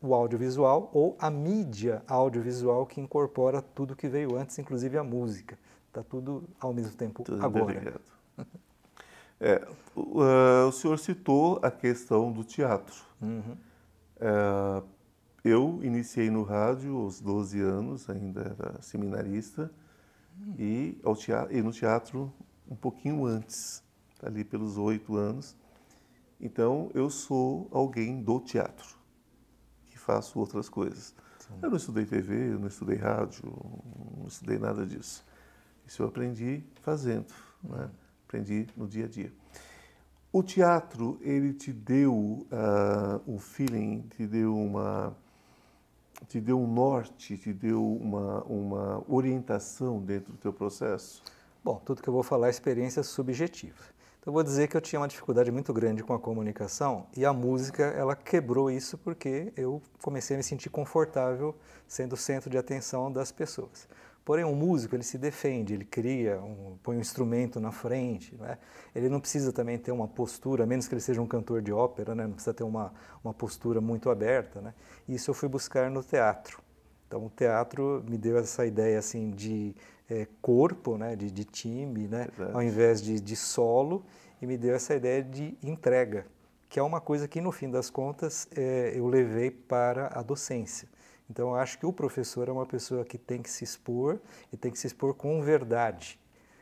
o 0.00 0.14
audiovisual 0.14 0.90
ou 0.92 1.16
a 1.18 1.30
mídia 1.30 2.02
audiovisual 2.06 2.84
que 2.84 3.00
incorpora 3.00 3.62
tudo 3.62 3.96
que 3.96 4.06
veio 4.06 4.36
antes, 4.36 4.58
inclusive 4.58 4.98
a 4.98 5.02
música. 5.02 5.58
Está 5.88 6.02
tudo 6.02 6.44
ao 6.60 6.74
mesmo 6.74 6.92
tempo 6.94 7.22
tudo 7.22 7.42
agora. 7.42 7.94
É, 9.40 9.66
o, 9.96 10.20
uh, 10.20 10.68
o, 10.68 10.72
senhor 10.72 10.98
citou 10.98 11.58
a 11.62 11.70
questão 11.70 12.30
do 12.30 12.44
teatro. 12.44 12.94
Uhum. 13.20 13.56
Uh, 14.16 14.86
eu 15.44 15.78
iniciei 15.82 16.30
no 16.30 16.42
rádio 16.42 16.96
aos 16.96 17.20
12 17.20 17.60
anos, 17.60 18.08
ainda 18.08 18.40
era 18.40 18.80
seminarista, 18.80 19.70
e, 20.58 20.98
ao 21.04 21.14
teatro, 21.14 21.54
e 21.54 21.62
no 21.62 21.70
teatro 21.70 22.32
um 22.68 22.74
pouquinho 22.74 23.26
antes, 23.26 23.82
ali 24.22 24.42
pelos 24.42 24.78
oito 24.78 25.16
anos. 25.16 25.54
Então, 26.40 26.90
eu 26.94 27.10
sou 27.10 27.68
alguém 27.70 28.22
do 28.22 28.40
teatro, 28.40 28.96
que 29.86 29.98
faço 29.98 30.38
outras 30.38 30.68
coisas. 30.68 31.14
Sim. 31.38 31.54
Eu 31.62 31.70
não 31.70 31.76
estudei 31.76 32.06
TV, 32.06 32.54
eu 32.54 32.58
não 32.58 32.68
estudei 32.68 32.96
rádio, 32.96 33.44
não 34.16 34.26
estudei 34.26 34.58
nada 34.58 34.86
disso. 34.86 35.24
Isso 35.86 36.02
eu 36.02 36.06
aprendi 36.06 36.64
fazendo, 36.80 37.26
né? 37.62 37.90
aprendi 38.26 38.66
no 38.74 38.88
dia 38.88 39.04
a 39.04 39.08
dia. 39.08 39.32
O 40.32 40.42
teatro, 40.42 41.18
ele 41.20 41.52
te 41.52 41.72
deu 41.72 42.14
uh, 42.14 43.20
um 43.26 43.38
feeling, 43.38 44.08
te 44.16 44.26
deu 44.26 44.56
uma 44.56 45.16
te 46.28 46.40
deu 46.40 46.60
um 46.60 46.66
norte, 46.66 47.36
te 47.36 47.52
deu 47.52 47.84
uma, 47.96 48.42
uma 48.44 49.04
orientação 49.08 50.00
dentro 50.00 50.32
do 50.32 50.38
teu 50.38 50.52
processo? 50.52 51.22
Bom, 51.62 51.80
tudo 51.84 52.02
que 52.02 52.08
eu 52.08 52.12
vou 52.12 52.22
falar 52.22 52.48
é 52.48 52.50
experiência 52.50 53.02
subjetiva. 53.02 53.94
Então, 54.20 54.30
eu 54.30 54.32
vou 54.32 54.42
dizer 54.42 54.68
que 54.68 54.76
eu 54.76 54.80
tinha 54.80 54.98
uma 54.98 55.08
dificuldade 55.08 55.50
muito 55.52 55.72
grande 55.72 56.02
com 56.02 56.14
a 56.14 56.18
comunicação 56.18 57.06
e 57.14 57.26
a 57.26 57.32
música, 57.32 57.84
ela 57.84 58.16
quebrou 58.16 58.70
isso 58.70 58.96
porque 58.96 59.52
eu 59.56 59.82
comecei 60.02 60.34
a 60.34 60.38
me 60.38 60.42
sentir 60.42 60.70
confortável 60.70 61.54
sendo 61.86 62.14
o 62.14 62.16
centro 62.16 62.48
de 62.48 62.56
atenção 62.56 63.12
das 63.12 63.30
pessoas. 63.30 63.86
Porém, 64.24 64.42
um 64.44 64.54
músico, 64.54 64.96
ele 64.96 65.02
se 65.02 65.18
defende, 65.18 65.74
ele 65.74 65.84
cria, 65.84 66.40
um, 66.40 66.78
põe 66.82 66.96
um 66.96 67.00
instrumento 67.00 67.60
na 67.60 67.70
frente, 67.70 68.34
né? 68.36 68.56
ele 68.94 69.10
não 69.10 69.20
precisa 69.20 69.52
também 69.52 69.76
ter 69.76 69.92
uma 69.92 70.08
postura, 70.08 70.64
a 70.64 70.66
menos 70.66 70.88
que 70.88 70.94
ele 70.94 71.02
seja 71.02 71.20
um 71.20 71.26
cantor 71.26 71.60
de 71.60 71.70
ópera, 71.70 72.14
né? 72.14 72.24
não 72.26 72.32
precisa 72.32 72.54
ter 72.54 72.64
uma, 72.64 72.94
uma 73.22 73.34
postura 73.34 73.82
muito 73.82 74.08
aberta. 74.08 74.62
Né? 74.62 74.72
Isso 75.06 75.30
eu 75.30 75.34
fui 75.34 75.46
buscar 75.46 75.90
no 75.90 76.02
teatro. 76.02 76.62
Então, 77.06 77.26
o 77.26 77.28
teatro 77.28 78.02
me 78.08 78.16
deu 78.16 78.38
essa 78.38 78.64
ideia 78.64 78.98
assim 78.98 79.30
de 79.30 79.74
é, 80.08 80.26
corpo, 80.40 80.96
né? 80.96 81.14
de, 81.14 81.30
de 81.30 81.44
time, 81.44 82.08
né? 82.08 82.28
ao 82.54 82.62
invés 82.62 83.02
de, 83.02 83.20
de 83.20 83.36
solo, 83.36 84.06
e 84.40 84.46
me 84.46 84.56
deu 84.56 84.74
essa 84.74 84.94
ideia 84.94 85.22
de 85.22 85.54
entrega, 85.62 86.26
que 86.70 86.78
é 86.78 86.82
uma 86.82 87.00
coisa 87.00 87.28
que, 87.28 87.42
no 87.42 87.52
fim 87.52 87.70
das 87.70 87.90
contas, 87.90 88.48
é, 88.56 88.94
eu 88.94 89.06
levei 89.06 89.50
para 89.50 90.10
a 90.18 90.22
docência. 90.22 90.88
Então, 91.28 91.50
eu 91.50 91.54
acho 91.56 91.78
que 91.78 91.86
o 91.86 91.92
professor 91.92 92.48
é 92.48 92.52
uma 92.52 92.66
pessoa 92.66 93.04
que 93.04 93.16
tem 93.16 93.42
que 93.42 93.50
se 93.50 93.64
expor 93.64 94.18
e 94.52 94.56
tem 94.56 94.70
que 94.70 94.78
se 94.78 94.86
expor 94.86 95.14
com 95.14 95.40
verdade. 95.42 96.18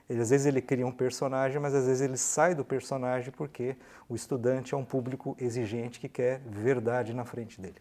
Ele, 0.08 0.20
às 0.20 0.30
vezes 0.30 0.46
ele 0.46 0.60
cria 0.60 0.86
um 0.86 0.92
personagem, 0.92 1.60
mas 1.60 1.74
às 1.74 1.86
vezes 1.86 2.02
ele 2.02 2.16
sai 2.16 2.54
do 2.54 2.64
personagem 2.64 3.32
porque 3.32 3.76
o 4.08 4.14
estudante 4.14 4.74
é 4.74 4.76
um 4.76 4.84
público 4.84 5.36
exigente 5.40 5.98
que 5.98 6.08
quer 6.08 6.40
verdade 6.40 7.14
na 7.14 7.24
frente 7.24 7.60
dele. 7.60 7.80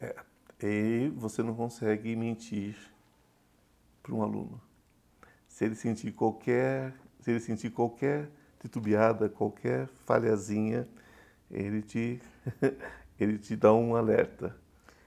É, 0.00 0.14
e 0.62 1.12
você 1.16 1.42
não 1.42 1.54
consegue 1.54 2.16
mentir 2.16 2.76
para 4.02 4.14
um 4.14 4.22
aluno. 4.22 4.60
Se 5.46 5.64
ele 5.64 5.74
sentir 5.74 6.12
qualquer, 6.12 6.94
se 7.20 7.30
ele 7.30 7.40
sentir 7.40 7.70
qualquer 7.70 8.28
titubeada, 8.60 9.28
qualquer 9.28 9.86
falhazinha, 10.06 10.88
ele 11.50 11.82
te, 11.82 12.20
ele 13.18 13.38
te 13.38 13.54
dá 13.54 13.72
um 13.72 13.94
alerta. 13.94 14.56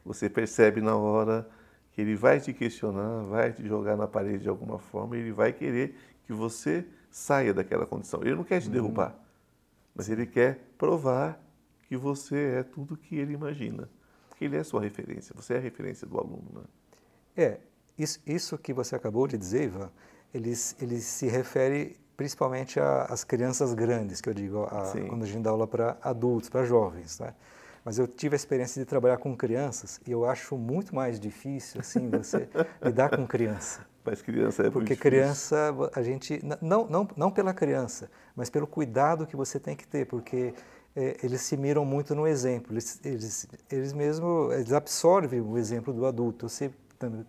Você 0.05 0.29
percebe 0.29 0.81
na 0.81 0.95
hora 0.95 1.47
que 1.91 2.01
ele 2.01 2.15
vai 2.15 2.39
te 2.39 2.53
questionar, 2.53 3.23
vai 3.23 3.51
te 3.51 3.67
jogar 3.67 3.95
na 3.97 4.07
parede 4.07 4.43
de 4.43 4.49
alguma 4.49 4.79
forma, 4.79 5.15
e 5.15 5.19
ele 5.19 5.31
vai 5.31 5.51
querer 5.51 5.95
que 6.25 6.33
você 6.33 6.85
saia 7.09 7.53
daquela 7.53 7.85
condição. 7.85 8.21
Ele 8.21 8.35
não 8.35 8.43
quer 8.43 8.61
te 8.61 8.67
uhum. 8.67 8.73
derrubar, 8.73 9.15
mas 9.93 10.09
ele 10.09 10.25
quer 10.25 10.59
provar 10.77 11.41
que 11.87 11.97
você 11.97 12.59
é 12.59 12.63
tudo 12.63 12.95
que 12.95 13.15
ele 13.15 13.33
imagina. 13.33 13.89
Porque 14.29 14.45
ele 14.45 14.55
é 14.55 14.63
sua 14.63 14.81
referência, 14.81 15.35
você 15.35 15.55
é 15.55 15.57
a 15.57 15.59
referência 15.59 16.07
do 16.07 16.17
aluno. 16.17 16.49
Né? 16.53 16.63
É, 17.35 17.59
isso, 17.97 18.19
isso 18.25 18.57
que 18.57 18.73
você 18.73 18.95
acabou 18.95 19.27
de 19.27 19.37
dizer, 19.37 19.63
Ivan, 19.63 19.91
ele, 20.33 20.53
ele 20.79 21.01
se 21.01 21.27
refere 21.27 21.99
principalmente 22.15 22.79
às 22.79 23.23
crianças 23.23 23.73
grandes, 23.73 24.21
que 24.21 24.29
eu 24.29 24.33
digo, 24.33 24.63
a, 24.63 24.93
quando 25.07 25.23
a 25.23 25.25
gente 25.25 25.41
dá 25.41 25.49
aula 25.49 25.67
para 25.67 25.97
adultos, 26.01 26.49
para 26.49 26.63
jovens. 26.63 27.19
Né? 27.19 27.33
Mas 27.83 27.97
eu 27.97 28.07
tive 28.07 28.35
a 28.35 28.37
experiência 28.37 28.79
de 28.81 28.85
trabalhar 28.85 29.17
com 29.17 29.35
crianças 29.35 29.99
e 30.05 30.11
eu 30.11 30.25
acho 30.25 30.57
muito 30.57 30.95
mais 30.95 31.19
difícil 31.19 31.81
assim 31.81 32.09
você 32.09 32.47
lidar 32.83 33.09
com 33.09 33.25
criança. 33.25 33.85
Mas 34.03 34.21
criança 34.21 34.65
é 34.65 34.69
Porque 34.71 34.95
criança, 34.95 35.73
a 35.93 36.01
gente, 36.01 36.41
não, 36.61 36.87
não, 36.87 37.07
não 37.15 37.31
pela 37.31 37.53
criança, 37.53 38.09
mas 38.35 38.49
pelo 38.49 38.65
cuidado 38.65 39.27
que 39.27 39.35
você 39.35 39.59
tem 39.59 39.75
que 39.75 39.87
ter, 39.87 40.07
porque 40.07 40.53
é, 40.95 41.17
eles 41.23 41.41
se 41.41 41.55
miram 41.55 41.85
muito 41.85 42.15
no 42.15 42.27
exemplo, 42.27 42.73
eles, 42.73 42.99
eles, 43.03 43.47
eles 43.69 43.93
mesmo, 43.93 44.51
eles 44.51 44.73
absorvem 44.73 45.39
o 45.39 45.57
exemplo 45.57 45.93
do 45.93 46.05
adulto, 46.05 46.45
eu 46.45 46.49
sei 46.49 46.71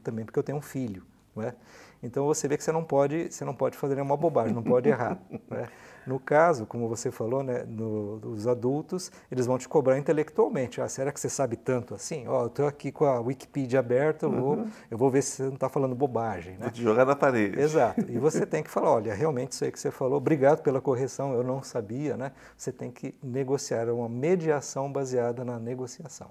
também 0.02 0.24
porque 0.24 0.38
eu 0.38 0.42
tenho 0.42 0.58
um 0.58 0.62
filho, 0.62 1.02
não 1.34 1.42
é? 1.42 1.54
Então 2.02 2.26
você 2.26 2.48
vê 2.48 2.56
que 2.56 2.64
você 2.64 2.72
não 2.72 2.84
pode, 2.84 3.30
você 3.30 3.44
não 3.44 3.54
pode 3.54 3.76
fazer 3.76 3.94
nenhuma 3.94 4.16
bobagem, 4.16 4.54
não 4.54 4.62
pode 4.62 4.88
errar. 4.88 5.18
Né? 5.48 5.68
No 6.06 6.18
caso, 6.18 6.66
como 6.66 6.88
você 6.88 7.10
falou, 7.10 7.42
né, 7.42 7.64
no, 7.64 8.16
os 8.32 8.46
adultos, 8.46 9.10
eles 9.30 9.46
vão 9.46 9.58
te 9.58 9.68
cobrar 9.68 9.98
intelectualmente. 9.98 10.80
Ah, 10.80 10.88
será 10.88 11.12
que 11.12 11.20
você 11.20 11.28
sabe 11.28 11.56
tanto 11.56 11.94
assim? 11.94 12.26
Ó, 12.26 12.38
oh, 12.38 12.42
eu 12.42 12.46
estou 12.48 12.66
aqui 12.66 12.90
com 12.90 13.04
a 13.04 13.20
Wikipedia 13.20 13.80
aberta, 13.80 14.26
eu 14.26 14.32
vou, 14.32 14.56
uhum. 14.56 14.70
eu 14.90 14.98
vou 14.98 15.10
ver 15.10 15.22
se 15.22 15.36
você 15.36 15.42
não 15.44 15.54
está 15.54 15.68
falando 15.68 15.94
bobagem. 15.94 16.54
Né? 16.54 16.60
Vou 16.62 16.70
te 16.70 16.82
jogar 16.82 17.04
na 17.04 17.14
parede. 17.14 17.60
Exato. 17.60 18.04
E 18.08 18.18
você 18.18 18.44
tem 18.46 18.62
que 18.62 18.70
falar, 18.70 18.90
olha, 18.90 19.14
realmente 19.14 19.52
isso 19.52 19.64
aí 19.64 19.70
que 19.70 19.78
você 19.78 19.90
falou, 19.90 20.16
obrigado 20.16 20.62
pela 20.62 20.80
correção, 20.80 21.34
eu 21.34 21.44
não 21.44 21.62
sabia. 21.62 22.16
Né? 22.16 22.32
Você 22.56 22.72
tem 22.72 22.90
que 22.90 23.14
negociar, 23.22 23.88
é 23.88 23.92
uma 23.92 24.08
mediação 24.08 24.92
baseada 24.92 25.44
na 25.44 25.58
negociação. 25.58 26.30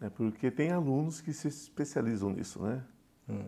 É 0.00 0.10
porque 0.10 0.50
tem 0.50 0.72
alunos 0.72 1.20
que 1.20 1.32
se 1.32 1.48
especializam 1.48 2.30
nisso, 2.30 2.62
né? 2.62 2.82
Hum. 3.28 3.46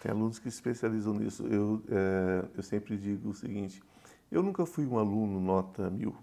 Tem 0.00 0.12
alunos 0.12 0.38
que 0.38 0.50
se 0.50 0.56
especializam 0.56 1.14
nisso. 1.14 1.46
Eu, 1.46 1.82
é, 1.88 2.44
eu 2.56 2.62
sempre 2.62 2.96
digo 2.96 3.30
o 3.30 3.34
seguinte: 3.34 3.82
eu 4.30 4.42
nunca 4.42 4.66
fui 4.66 4.86
um 4.86 4.98
aluno 4.98 5.40
nota 5.40 5.88
mil, 5.90 6.14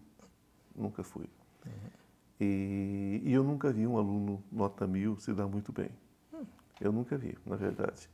nunca 0.76 1.04
fui. 1.04 1.26
Uhum. 1.66 1.72
E, 2.40 3.22
e, 3.24 3.34
eu 3.34 3.44
nunca 3.44 3.72
vi 3.72 3.86
um 3.86 3.98
aluno 3.98 4.44
nota 4.52 4.88
mil 4.88 5.20
se 5.20 5.34
dar 5.34 5.48
muito 5.48 5.72
bem. 5.72 5.90
Uhum. 6.34 6.46
Eu 6.80 6.92
nunca 6.92 7.18
vi, 7.18 7.38
na 7.46 7.56
verdade. 7.56 8.10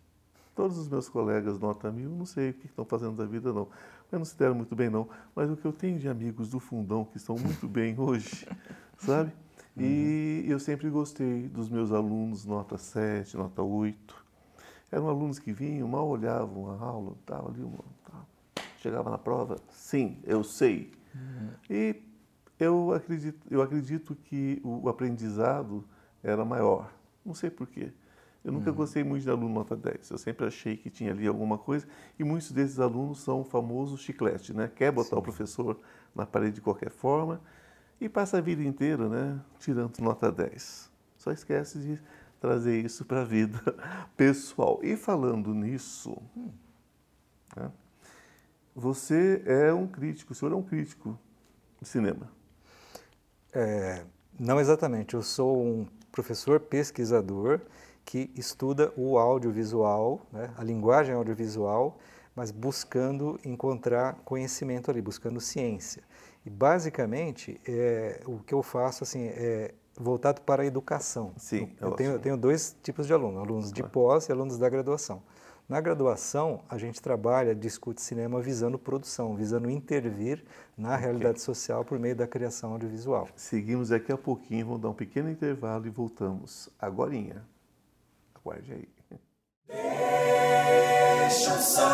Todos 0.56 0.77
os 0.77 0.89
meus 0.89 1.08
colegas 1.08 1.60
nota 1.60 1.91
mil, 1.91 2.10
não 2.10 2.25
sei 2.25 2.50
o 2.50 2.53
que 2.53 2.65
estão 2.65 2.84
fazendo 2.84 3.15
da 3.15 3.25
vida, 3.25 3.53
não. 3.53 3.67
Mas 4.12 4.20
não 4.20 4.25
se 4.25 4.38
deram 4.38 4.56
muito 4.56 4.75
bem, 4.75 4.89
não. 4.89 5.08
Mas 5.36 5.50
o 5.50 5.56
que 5.56 5.65
eu 5.65 5.72
tenho 5.72 6.00
de 6.00 6.10
amigos 6.10 6.50
do 6.50 6.60
fundão 6.60 7.06
que 7.06 7.17
estão 7.17 7.36
muito 7.36 7.67
bem 7.70 7.98
hoje, 8.00 8.46
sabe? 8.98 9.32
Uhum. 9.75 9.84
E 9.84 10.46
eu 10.48 10.60
sempre 10.60 10.89
gostei 10.89 11.48
dos 11.48 11.70
meus 11.70 11.91
alunos 11.91 12.46
nota 12.46 12.77
7, 12.77 13.38
nota 13.38 13.62
8. 13.62 14.25
Eram 14.91 15.10
alunos 15.10 15.38
que 15.38 15.51
vinham, 15.51 15.88
mal 15.88 16.08
olhavam 16.08 16.72
a 16.72 16.79
aula, 16.79 17.15
estava 17.20 17.50
ali, 17.50 17.62
uma, 17.62 17.84
chegava 18.79 19.10
na 19.10 19.17
prova, 19.17 19.57
sim, 19.69 20.19
eu 20.24 20.43
sei. 20.43 20.91
Uhum. 21.13 21.50
E 21.69 22.01
eu 22.60 22.91
acredito, 22.93 23.46
eu 23.50 23.62
acredito 23.62 24.15
que 24.15 24.62
o 24.63 24.89
aprendizado 24.89 25.84
era 26.24 26.43
maior. 26.43 26.91
Não 27.25 27.34
sei 27.34 27.50
porquê. 27.50 27.91
Eu 28.43 28.51
nunca 28.51 28.69
uhum. 28.69 28.75
gostei 28.75 29.03
muito 29.03 29.24
de 29.24 29.29
aluno 29.29 29.53
nota 29.53 29.75
10. 29.75 30.10
Eu 30.10 30.17
sempre 30.17 30.46
achei 30.46 30.77
que 30.77 30.89
tinha 30.89 31.12
ali 31.12 31.27
alguma 31.27 31.57
coisa. 31.57 31.86
E 32.17 32.24
muitos 32.24 32.51
desses 32.51 32.79
alunos 32.79 33.19
são 33.19 33.41
o 33.41 33.43
famoso 33.43 33.98
chiclete, 33.98 34.53
né? 34.53 34.72
Quer 34.74 34.91
botar 34.91 35.15
Sim. 35.15 35.17
o 35.17 35.22
professor 35.22 35.79
na 36.15 36.25
parede 36.25 36.55
de 36.55 36.62
qualquer 36.62 36.89
forma 36.89 37.41
e 38.00 38.07
passa 38.07 38.38
a 38.38 38.41
vida 38.41 38.63
inteira, 38.63 39.10
né? 39.10 39.39
Tirando 39.60 40.00
nota 40.00 40.31
10. 40.31 40.89
Só 41.17 41.31
esquece 41.31 41.79
de 41.79 42.01
trazer 42.39 42.79
isso 42.84 43.03
para 43.03 43.22
a 43.22 43.25
vida 43.25 43.60
pessoal. 44.15 44.79
E 44.81 44.96
falando 44.96 45.53
nisso, 45.53 46.17
né, 47.55 47.72
você 48.77 49.41
é 49.48 49.74
um 49.74 49.88
crítico, 49.88 50.34
o 50.34 50.36
senhor 50.36 50.51
é 50.51 50.55
um 50.55 50.62
crítico 50.62 51.17
de 51.81 51.88
cinema. 51.88 52.31
É, 53.51 54.03
não 54.39 54.60
exatamente, 54.60 55.15
eu 55.15 55.24
sou 55.24 55.60
um 55.60 55.88
professor 56.12 56.60
pesquisador 56.60 57.60
que 58.05 58.29
estuda 58.36 58.93
o 58.96 59.17
audiovisual, 59.17 60.22
né, 60.31 60.53
a 60.55 60.63
linguagem 60.63 61.15
audiovisual, 61.15 61.98
mas 62.36 62.51
buscando 62.51 63.39
encontrar 63.43 64.22
conhecimento 64.24 64.91
ali, 64.91 65.01
buscando 65.01 65.41
ciência. 65.41 66.03
E 66.46 66.50
basicamente, 66.50 67.60
é, 67.67 68.22
o 68.27 68.38
que 68.39 68.53
eu 68.53 68.62
faço 68.62 69.03
assim 69.03 69.25
é 69.25 69.74
voltado 70.00 70.41
para 70.41 70.62
a 70.62 70.65
educação. 70.67 71.34
Sim, 71.36 71.75
eu, 71.81 71.91
tenho, 71.93 72.12
eu 72.12 72.19
tenho, 72.19 72.38
dois 72.38 72.75
tipos 72.84 73.07
de 73.07 73.13
alunos, 73.13 73.41
alunos 73.41 73.72
de 73.72 73.81
pós 73.81 74.29
e 74.29 74.31
alunos 74.31 74.60
da 74.60 74.69
graduação. 74.69 75.24
Na 75.68 75.82
graduação, 75.82 76.62
a 76.70 76.78
gente 76.78 77.02
trabalha, 77.02 77.54
discute 77.54 78.02
cinema 78.02 78.40
visando 78.40 78.80
produção, 78.80 79.36
visando 79.36 79.70
intervir 79.70 80.42
na 80.78 80.94
okay. 80.94 81.02
realidade 81.02 81.42
social 81.42 81.84
por 81.84 82.00
meio 82.00 82.16
da 82.16 82.26
criação 82.26 82.72
audiovisual. 82.72 83.28
Seguimos 83.36 83.90
daqui 83.90 84.10
a 84.10 84.18
pouquinho, 84.18 84.66
vamos 84.66 84.82
dar 84.82 84.90
um 84.90 84.94
pequeno 84.94 85.30
intervalo 85.30 85.86
e 85.86 85.90
voltamos 85.90 86.70
agorinha. 86.80 87.44
Aguarde 88.34 88.72
aí. 88.72 88.88
Deixa 89.68 91.54
o 91.54 91.60
sol, 91.60 91.90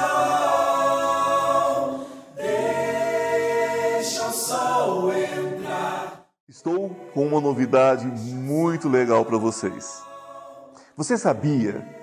deixa 2.36 4.28
o 4.28 4.32
sol 4.34 5.12
entrar. 5.12 6.28
Estou 6.48 6.92
com 7.12 7.26
uma 7.26 7.42
novidade 7.42 8.06
muito 8.06 8.88
legal 8.88 9.26
para 9.26 9.40
vocês. 9.40 10.04
Você 10.96 11.18
sabia 11.18 12.03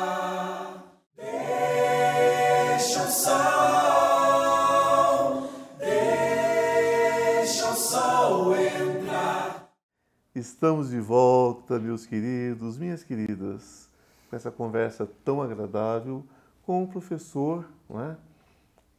Deixa 7.38 7.70
o 7.70 7.74
sol 7.74 8.56
Estamos 10.34 10.88
de 10.90 11.00
volta, 11.00 11.78
meus 11.78 12.06
queridos, 12.06 12.78
minhas 12.78 13.04
queridas, 13.04 13.90
com 14.30 14.36
essa 14.36 14.50
conversa 14.50 15.06
tão 15.22 15.42
agradável 15.42 16.24
com 16.62 16.82
o 16.82 16.88
professor, 16.88 17.68
não 17.90 18.02
é? 18.02 18.16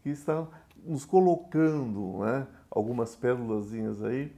que 0.04 0.10
está 0.10 0.46
nos 0.86 1.04
colocando 1.04 2.24
é? 2.26 2.46
algumas 2.70 3.16
pérolazinhas 3.16 4.04
aí 4.04 4.32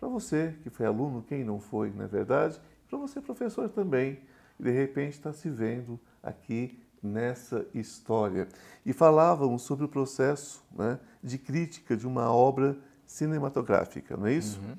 para 0.00 0.08
você 0.08 0.54
que 0.62 0.70
foi 0.70 0.86
aluno, 0.86 1.22
quem 1.22 1.44
não 1.44 1.60
foi, 1.60 1.90
não 1.90 2.06
é 2.06 2.08
verdade? 2.08 2.58
Para 2.88 2.98
você, 2.98 3.20
professor, 3.20 3.68
também, 3.68 4.18
e 4.58 4.62
de 4.62 4.70
repente 4.70 5.12
está 5.12 5.30
se 5.30 5.50
vendo 5.50 6.00
aqui 6.22 6.82
nessa 7.02 7.66
história. 7.74 8.48
E 8.84 8.94
falávamos 8.94 9.60
sobre 9.60 9.84
o 9.84 9.88
processo 9.88 10.64
né, 10.72 10.98
de 11.22 11.36
crítica 11.36 11.94
de 11.94 12.06
uma 12.06 12.32
obra 12.32 12.78
cinematográfica, 13.06 14.16
não 14.16 14.26
é 14.26 14.32
isso? 14.32 14.58
Uhum. 14.60 14.74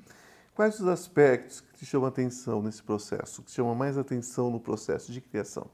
Quais 0.56 0.80
os 0.80 0.88
aspectos 0.88 1.60
que 1.60 1.78
te 1.78 1.86
chamam 1.86 2.08
atenção 2.08 2.60
nesse 2.60 2.82
processo, 2.82 3.42
que 3.42 3.48
te 3.48 3.54
chamam 3.54 3.76
mais 3.76 3.96
atenção 3.96 4.50
no 4.50 4.58
processo 4.58 5.12
de 5.12 5.20
criação? 5.20 5.70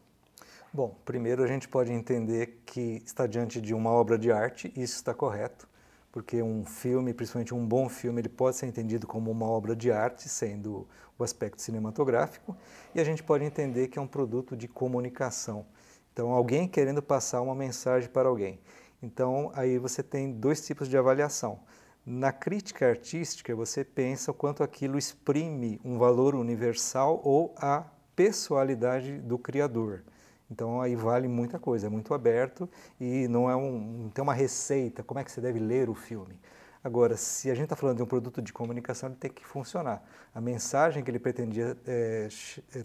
Bom, 0.70 0.94
primeiro 1.06 1.42
a 1.42 1.46
gente 1.46 1.66
pode 1.66 1.90
entender 1.90 2.60
que 2.66 3.02
está 3.04 3.26
diante 3.26 3.62
de 3.62 3.72
uma 3.72 3.90
obra 3.90 4.18
de 4.18 4.30
arte, 4.30 4.68
isso 4.76 4.96
está 4.96 5.14
correto, 5.14 5.66
porque 6.10 6.42
um 6.42 6.64
filme, 6.64 7.12
principalmente 7.12 7.54
um 7.54 7.66
bom 7.66 7.88
filme, 7.88 8.20
ele 8.20 8.28
pode 8.28 8.56
ser 8.56 8.66
entendido 8.66 9.06
como 9.06 9.30
uma 9.30 9.46
obra 9.46 9.76
de 9.76 9.90
arte, 9.90 10.28
sendo 10.28 10.88
o 11.18 11.24
aspecto 11.24 11.60
cinematográfico, 11.60 12.56
e 12.94 13.00
a 13.00 13.04
gente 13.04 13.22
pode 13.22 13.44
entender 13.44 13.88
que 13.88 13.98
é 13.98 14.02
um 14.02 14.06
produto 14.06 14.56
de 14.56 14.66
comunicação. 14.66 15.66
Então, 16.12 16.30
alguém 16.30 16.66
querendo 16.66 17.02
passar 17.02 17.40
uma 17.40 17.54
mensagem 17.54 18.08
para 18.08 18.28
alguém. 18.28 18.60
Então, 19.02 19.52
aí 19.54 19.78
você 19.78 20.02
tem 20.02 20.32
dois 20.32 20.64
tipos 20.64 20.88
de 20.88 20.96
avaliação. 20.96 21.60
Na 22.04 22.32
crítica 22.32 22.88
artística, 22.88 23.54
você 23.54 23.84
pensa 23.84 24.30
o 24.30 24.34
quanto 24.34 24.62
aquilo 24.62 24.98
exprime 24.98 25.80
um 25.84 25.98
valor 25.98 26.34
universal 26.34 27.20
ou 27.22 27.54
a 27.58 27.84
pessoalidade 28.16 29.18
do 29.18 29.38
criador. 29.38 30.02
Então 30.50 30.80
aí 30.80 30.96
vale 30.96 31.28
muita 31.28 31.58
coisa, 31.58 31.86
é 31.86 31.90
muito 31.90 32.14
aberto 32.14 32.68
e 33.00 33.28
não 33.28 33.50
é 33.50 33.56
um, 33.56 34.10
tem 34.12 34.22
uma 34.22 34.34
receita, 34.34 35.02
como 35.02 35.20
é 35.20 35.24
que 35.24 35.30
você 35.30 35.40
deve 35.40 35.58
ler 35.58 35.90
o 35.90 35.94
filme. 35.94 36.34
Agora, 36.82 37.16
se 37.16 37.50
a 37.50 37.54
gente 37.54 37.64
está 37.64 37.76
falando 37.76 37.96
de 37.96 38.02
um 38.02 38.06
produto 38.06 38.40
de 38.40 38.52
comunicação, 38.52 39.08
ele 39.08 39.18
tem 39.18 39.30
que 39.30 39.44
funcionar. 39.44 40.02
A 40.32 40.40
mensagem 40.40 41.02
que 41.02 41.10
ele 41.10 41.18
pretendia 41.18 41.76
é, 41.86 42.28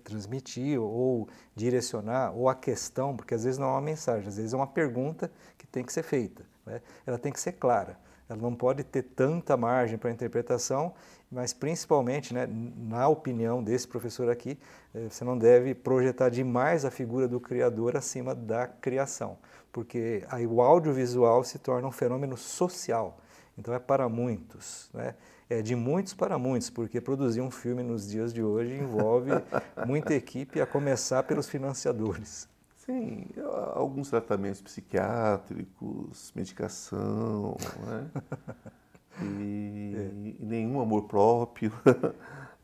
transmitir 0.03 0.81
ou 0.81 1.29
direcionar, 1.55 2.31
ou 2.35 2.49
a 2.49 2.55
questão, 2.55 3.15
porque 3.15 3.35
às 3.35 3.43
vezes 3.43 3.59
não 3.59 3.67
é 3.67 3.71
uma 3.71 3.81
mensagem, 3.81 4.27
às 4.27 4.37
vezes 4.37 4.51
é 4.51 4.57
uma 4.57 4.67
pergunta 4.67 5.31
que 5.57 5.67
tem 5.67 5.83
que 5.83 5.93
ser 5.93 6.03
feita. 6.03 6.43
Né? 6.65 6.81
Ela 7.05 7.19
tem 7.19 7.31
que 7.31 7.39
ser 7.39 7.53
clara. 7.53 7.97
Ela 8.27 8.41
não 8.41 8.55
pode 8.55 8.83
ter 8.83 9.03
tanta 9.03 9.55
margem 9.55 9.97
para 9.97 10.09
interpretação, 10.09 10.93
mas 11.33 11.51
principalmente, 11.53 12.33
né, 12.33 12.47
na 12.47 13.07
opinião 13.07 13.63
desse 13.63 13.87
professor 13.87 14.29
aqui, 14.29 14.57
é, 14.93 15.09
você 15.09 15.25
não 15.25 15.37
deve 15.37 15.73
projetar 15.73 16.29
demais 16.29 16.85
a 16.85 16.91
figura 16.91 17.27
do 17.27 17.39
criador 17.39 17.97
acima 17.97 18.33
da 18.33 18.67
criação, 18.67 19.37
porque 19.71 20.23
aí 20.29 20.45
o 20.47 20.61
audiovisual 20.61 21.43
se 21.43 21.59
torna 21.59 21.87
um 21.87 21.91
fenômeno 21.91 22.37
social 22.37 23.17
então 23.57 23.73
é 23.73 23.79
para 23.79 24.09
muitos, 24.09 24.89
né? 24.93 25.15
É 25.49 25.61
de 25.61 25.75
muitos 25.75 26.13
para 26.13 26.37
muitos, 26.39 26.69
porque 26.69 26.99
produzir 26.99 27.41
um 27.41 27.51
filme 27.51 27.83
nos 27.83 28.09
dias 28.09 28.33
de 28.33 28.41
hoje 28.41 28.73
envolve 28.73 29.31
muita 29.85 30.13
equipe, 30.13 30.59
a 30.59 30.65
começar 30.65 31.23
pelos 31.23 31.47
financiadores. 31.47 32.47
Sim, 32.75 33.27
alguns 33.73 34.09
tratamentos 34.09 34.61
psiquiátricos, 34.61 36.31
medicação, 36.35 37.55
né? 37.85 38.09
e, 39.21 39.93
é. 39.95 39.99
e, 39.99 40.37
nenhum 40.39 40.81
amor 40.81 41.03
próprio. 41.03 41.71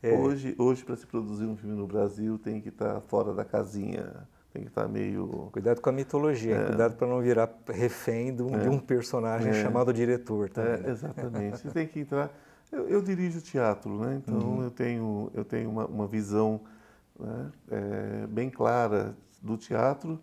É. 0.02 0.14
Hoje, 0.14 0.54
hoje 0.56 0.82
para 0.82 0.96
se 0.96 1.06
produzir 1.06 1.44
um 1.44 1.54
filme 1.54 1.76
no 1.76 1.86
Brasil, 1.86 2.38
tem 2.38 2.58
que 2.58 2.70
estar 2.70 3.02
fora 3.02 3.34
da 3.34 3.44
casinha 3.44 4.26
tem 4.52 4.62
que 4.62 4.68
estar 4.68 4.88
meio. 4.88 5.48
Cuidado 5.52 5.80
com 5.80 5.90
a 5.90 5.92
mitologia, 5.92 6.56
é. 6.56 6.66
cuidado 6.66 6.96
para 6.96 7.06
não 7.06 7.20
virar 7.20 7.48
refém 7.68 8.34
de 8.34 8.42
um, 8.42 8.54
é. 8.54 8.58
de 8.58 8.68
um 8.68 8.78
personagem 8.78 9.50
é. 9.50 9.62
chamado 9.62 9.92
diretor 9.92 10.48
também. 10.50 10.72
É, 10.72 10.76
né? 10.78 10.90
Exatamente. 10.90 11.58
Você 11.60 11.70
tem 11.70 11.86
que 11.86 12.00
entrar. 12.00 12.30
Eu, 12.72 12.88
eu, 12.88 13.02
dirijo 13.02 13.40
teatro, 13.40 13.98
né? 13.98 14.20
então 14.22 14.38
uhum. 14.38 14.62
eu 14.62 14.70
tenho, 14.70 15.30
eu 15.34 15.44
tenho 15.44 15.70
uma, 15.70 15.86
uma 15.86 16.06
visão 16.06 16.60
né? 17.18 17.50
É, 17.70 18.26
bem 18.28 18.48
clara 18.48 19.14
do 19.42 19.56
teatro 19.56 20.20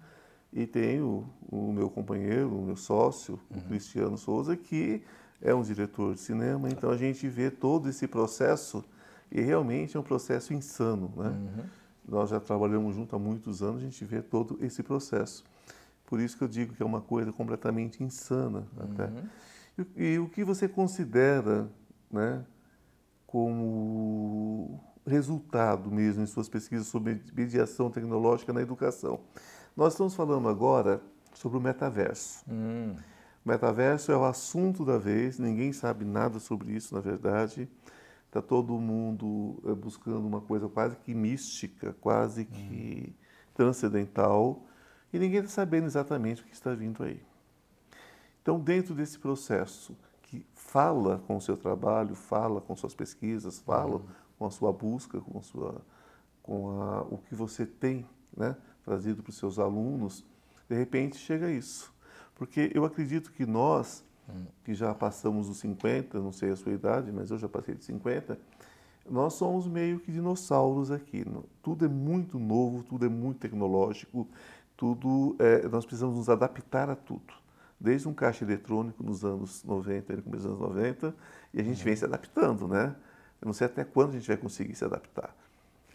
e 0.54 0.66
tenho 0.66 1.30
o 1.52 1.74
meu 1.74 1.90
companheiro, 1.90 2.58
o 2.58 2.62
meu 2.62 2.78
sócio, 2.78 3.40
uhum. 3.52 3.60
o 3.60 3.62
Cristiano 3.64 4.18
Souza, 4.18 4.56
que 4.56 5.04
é 5.42 5.54
um 5.54 5.62
diretor 5.62 6.14
de 6.14 6.20
cinema, 6.20 6.70
então 6.70 6.90
a 6.90 6.98
gente 6.98 7.28
vê 7.28 7.50
todo 7.50 7.90
esse 7.90 8.08
processo 8.08 8.84
e 9.32 9.42
realmente 9.42 9.96
é 9.96 10.00
um 10.00 10.04
processo 10.04 10.54
insano. 10.54 11.12
Né? 11.16 11.30
Uhum 11.30 11.64
nós 12.08 12.30
já 12.30 12.40
trabalhamos 12.40 12.96
junto 12.96 13.16
há 13.16 13.20
muitos 13.20 13.62
anos, 13.62 13.82
a 13.82 13.86
gente 13.86 14.04
vê 14.06 14.22
todo 14.22 14.58
esse 14.62 14.82
processo. 14.82 15.44
Por 16.06 16.22
isso 16.22 16.38
que 16.38 16.44
eu 16.44 16.48
digo 16.48 16.74
que 16.74 16.82
é 16.82 16.86
uma 16.86 17.02
coisa 17.02 17.34
completamente 17.34 18.02
insana 18.02 18.66
até. 18.80 19.06
Uhum. 19.06 19.86
E, 19.98 20.14
e, 20.14 20.20
o 20.20 20.30
que 20.30 20.44
você 20.44 20.68
considera 20.68 21.70
né, 22.10 22.46
como 23.26 24.82
resultado 25.06 25.92
mesmo 25.92 26.24
em 26.24 26.26
suas 26.26 26.48
pesquisas 26.48 26.88
sobre 26.88 27.22
mediação 27.36 27.92
tecnológica 27.92 28.54
na 28.54 28.62
educação? 28.62 29.20
Nós 29.76 29.94
estamos 29.94 30.16
falando 30.16 30.48
agora 30.48 31.02
sobre 31.34 31.58
o 31.58 31.62
metaverso. 31.62 32.46
Uhum. 32.50 32.96
Metaverso 33.48 34.12
é 34.12 34.18
o 34.18 34.26
assunto 34.26 34.84
da 34.84 34.98
vez, 34.98 35.40
ninguém 35.40 35.72
sabe 35.72 36.04
nada 36.04 36.38
sobre 36.38 36.74
isso, 36.74 36.94
na 36.94 37.00
verdade. 37.00 37.70
Está 38.26 38.42
todo 38.42 38.78
mundo 38.78 39.58
eh, 39.66 39.74
buscando 39.74 40.28
uma 40.28 40.42
coisa 40.42 40.68
quase 40.68 40.98
que 40.98 41.14
mística, 41.14 41.96
quase 42.02 42.44
que 42.44 43.06
uhum. 43.08 43.14
transcendental, 43.54 44.66
e 45.14 45.18
ninguém 45.18 45.40
está 45.40 45.50
sabendo 45.50 45.86
exatamente 45.86 46.42
o 46.42 46.46
que 46.46 46.54
está 46.54 46.74
vindo 46.74 47.02
aí. 47.02 47.24
Então, 48.42 48.60
dentro 48.60 48.94
desse 48.94 49.18
processo 49.18 49.96
que 50.24 50.46
fala 50.54 51.24
com 51.26 51.38
o 51.38 51.42
seu 51.42 51.56
trabalho, 51.56 52.16
fala 52.16 52.60
com 52.60 52.76
suas 52.76 52.94
pesquisas, 52.94 53.60
fala 53.62 53.96
uhum. 53.96 54.06
com 54.38 54.46
a 54.46 54.52
sua 54.52 54.74
busca, 54.74 55.22
com, 55.22 55.40
a 55.40 55.42
sua, 55.42 55.82
com 56.44 56.82
a, 56.82 57.02
o 57.04 57.18
que 57.20 57.34
você 57.34 57.66
tem 57.66 58.06
né, 58.36 58.58
trazido 58.84 59.24
para 59.24 59.30
os 59.30 59.38
seus 59.38 59.58
alunos, 59.58 60.26
de 60.68 60.76
repente 60.76 61.16
chega 61.16 61.50
isso. 61.50 61.96
Porque 62.38 62.72
eu 62.74 62.86
acredito 62.86 63.32
que 63.32 63.46
nós 63.46 64.06
que 64.64 64.74
já 64.74 64.94
passamos 64.94 65.50
os 65.50 65.58
50, 65.60 66.20
não 66.20 66.32
sei 66.32 66.52
a 66.52 66.56
sua 66.56 66.74
idade, 66.74 67.12
mas 67.12 67.32
eu 67.32 67.38
já 67.38 67.48
passei 67.48 67.76
de 67.76 67.86
50, 67.86 68.38
nós 69.10 69.34
somos 69.34 69.68
meio 69.68 70.00
que 70.00 70.12
dinossauros 70.12 70.92
aqui. 70.92 71.26
Tudo 71.64 71.86
é 71.86 71.88
muito 71.88 72.38
novo, 72.38 72.84
tudo 72.84 73.06
é 73.06 73.10
muito 73.10 73.40
tecnológico, 73.40 74.28
tudo 74.76 75.36
é, 75.40 75.68
nós 75.70 75.86
precisamos 75.86 76.18
nos 76.18 76.30
adaptar 76.30 76.90
a 76.90 76.96
tudo. 76.96 77.34
Desde 77.80 78.08
um 78.08 78.14
caixa 78.14 78.44
eletrônico 78.44 79.04
nos 79.04 79.24
anos 79.24 79.64
90, 79.64 80.16
no 80.18 80.24
começo 80.24 80.44
dos 80.44 80.62
anos 80.62 80.76
90, 80.76 81.16
e 81.54 81.62
a 81.62 81.64
gente 81.64 81.78
uhum. 81.78 81.86
vem 81.86 81.96
se 81.96 82.06
adaptando, 82.06 82.68
né? 82.68 82.96
Eu 83.42 83.46
não 83.46 83.54
sei 83.54 83.68
até 83.68 83.86
quando 83.86 84.10
a 84.10 84.14
gente 84.14 84.28
vai 84.28 84.36
conseguir 84.36 84.76
se 84.76 84.84
adaptar. 84.84 85.34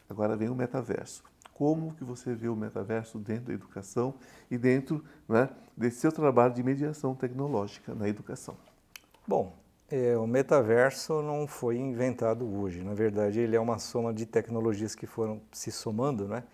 Agora 0.09 0.37
vem 0.37 0.49
o 0.49 0.55
metaverso 0.55 1.23
como 1.55 1.95
que 1.95 2.05
você 2.05 2.35
vê 2.35 2.49
o 2.49 2.57
metaverso 2.57 3.19
dentro 3.19 3.45
da 3.47 3.53
educação 3.53 4.15
e 4.51 4.59
dentro 4.59 5.05
né, 5.29 5.49
desse 5.77 6.01
seu 6.01 6.13
trabalho 6.13 6.55
de 6.55 6.63
mediação 6.63 7.15
tecnológica 7.15 7.95
na 7.95 8.09
educação. 8.09 8.57
Bom, 9.27 9.57
é, 9.91 10.17
o 10.17 10.27
metaverso 10.27 11.21
não 11.23 11.47
foi 11.47 11.77
inventado 11.77 12.47
hoje. 12.47 12.83
Na 12.83 12.95
verdade, 12.95 13.41
ele 13.41 13.55
é 13.55 13.61
uma 13.61 13.79
soma 13.79 14.13
de 14.13 14.25
tecnologias 14.25 14.95
que 14.95 15.07
foram 15.07 15.41
se 15.53 15.71
somando, 15.71 16.27
né? 16.27 16.45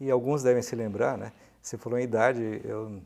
E 0.00 0.10
alguns 0.10 0.42
devem 0.42 0.62
se 0.62 0.74
lembrar, 0.74 1.16
né? 1.16 1.32
Você 1.62 1.78
falou 1.78 1.98
em 1.98 2.02
idade, 2.02 2.60
eu 2.64 3.00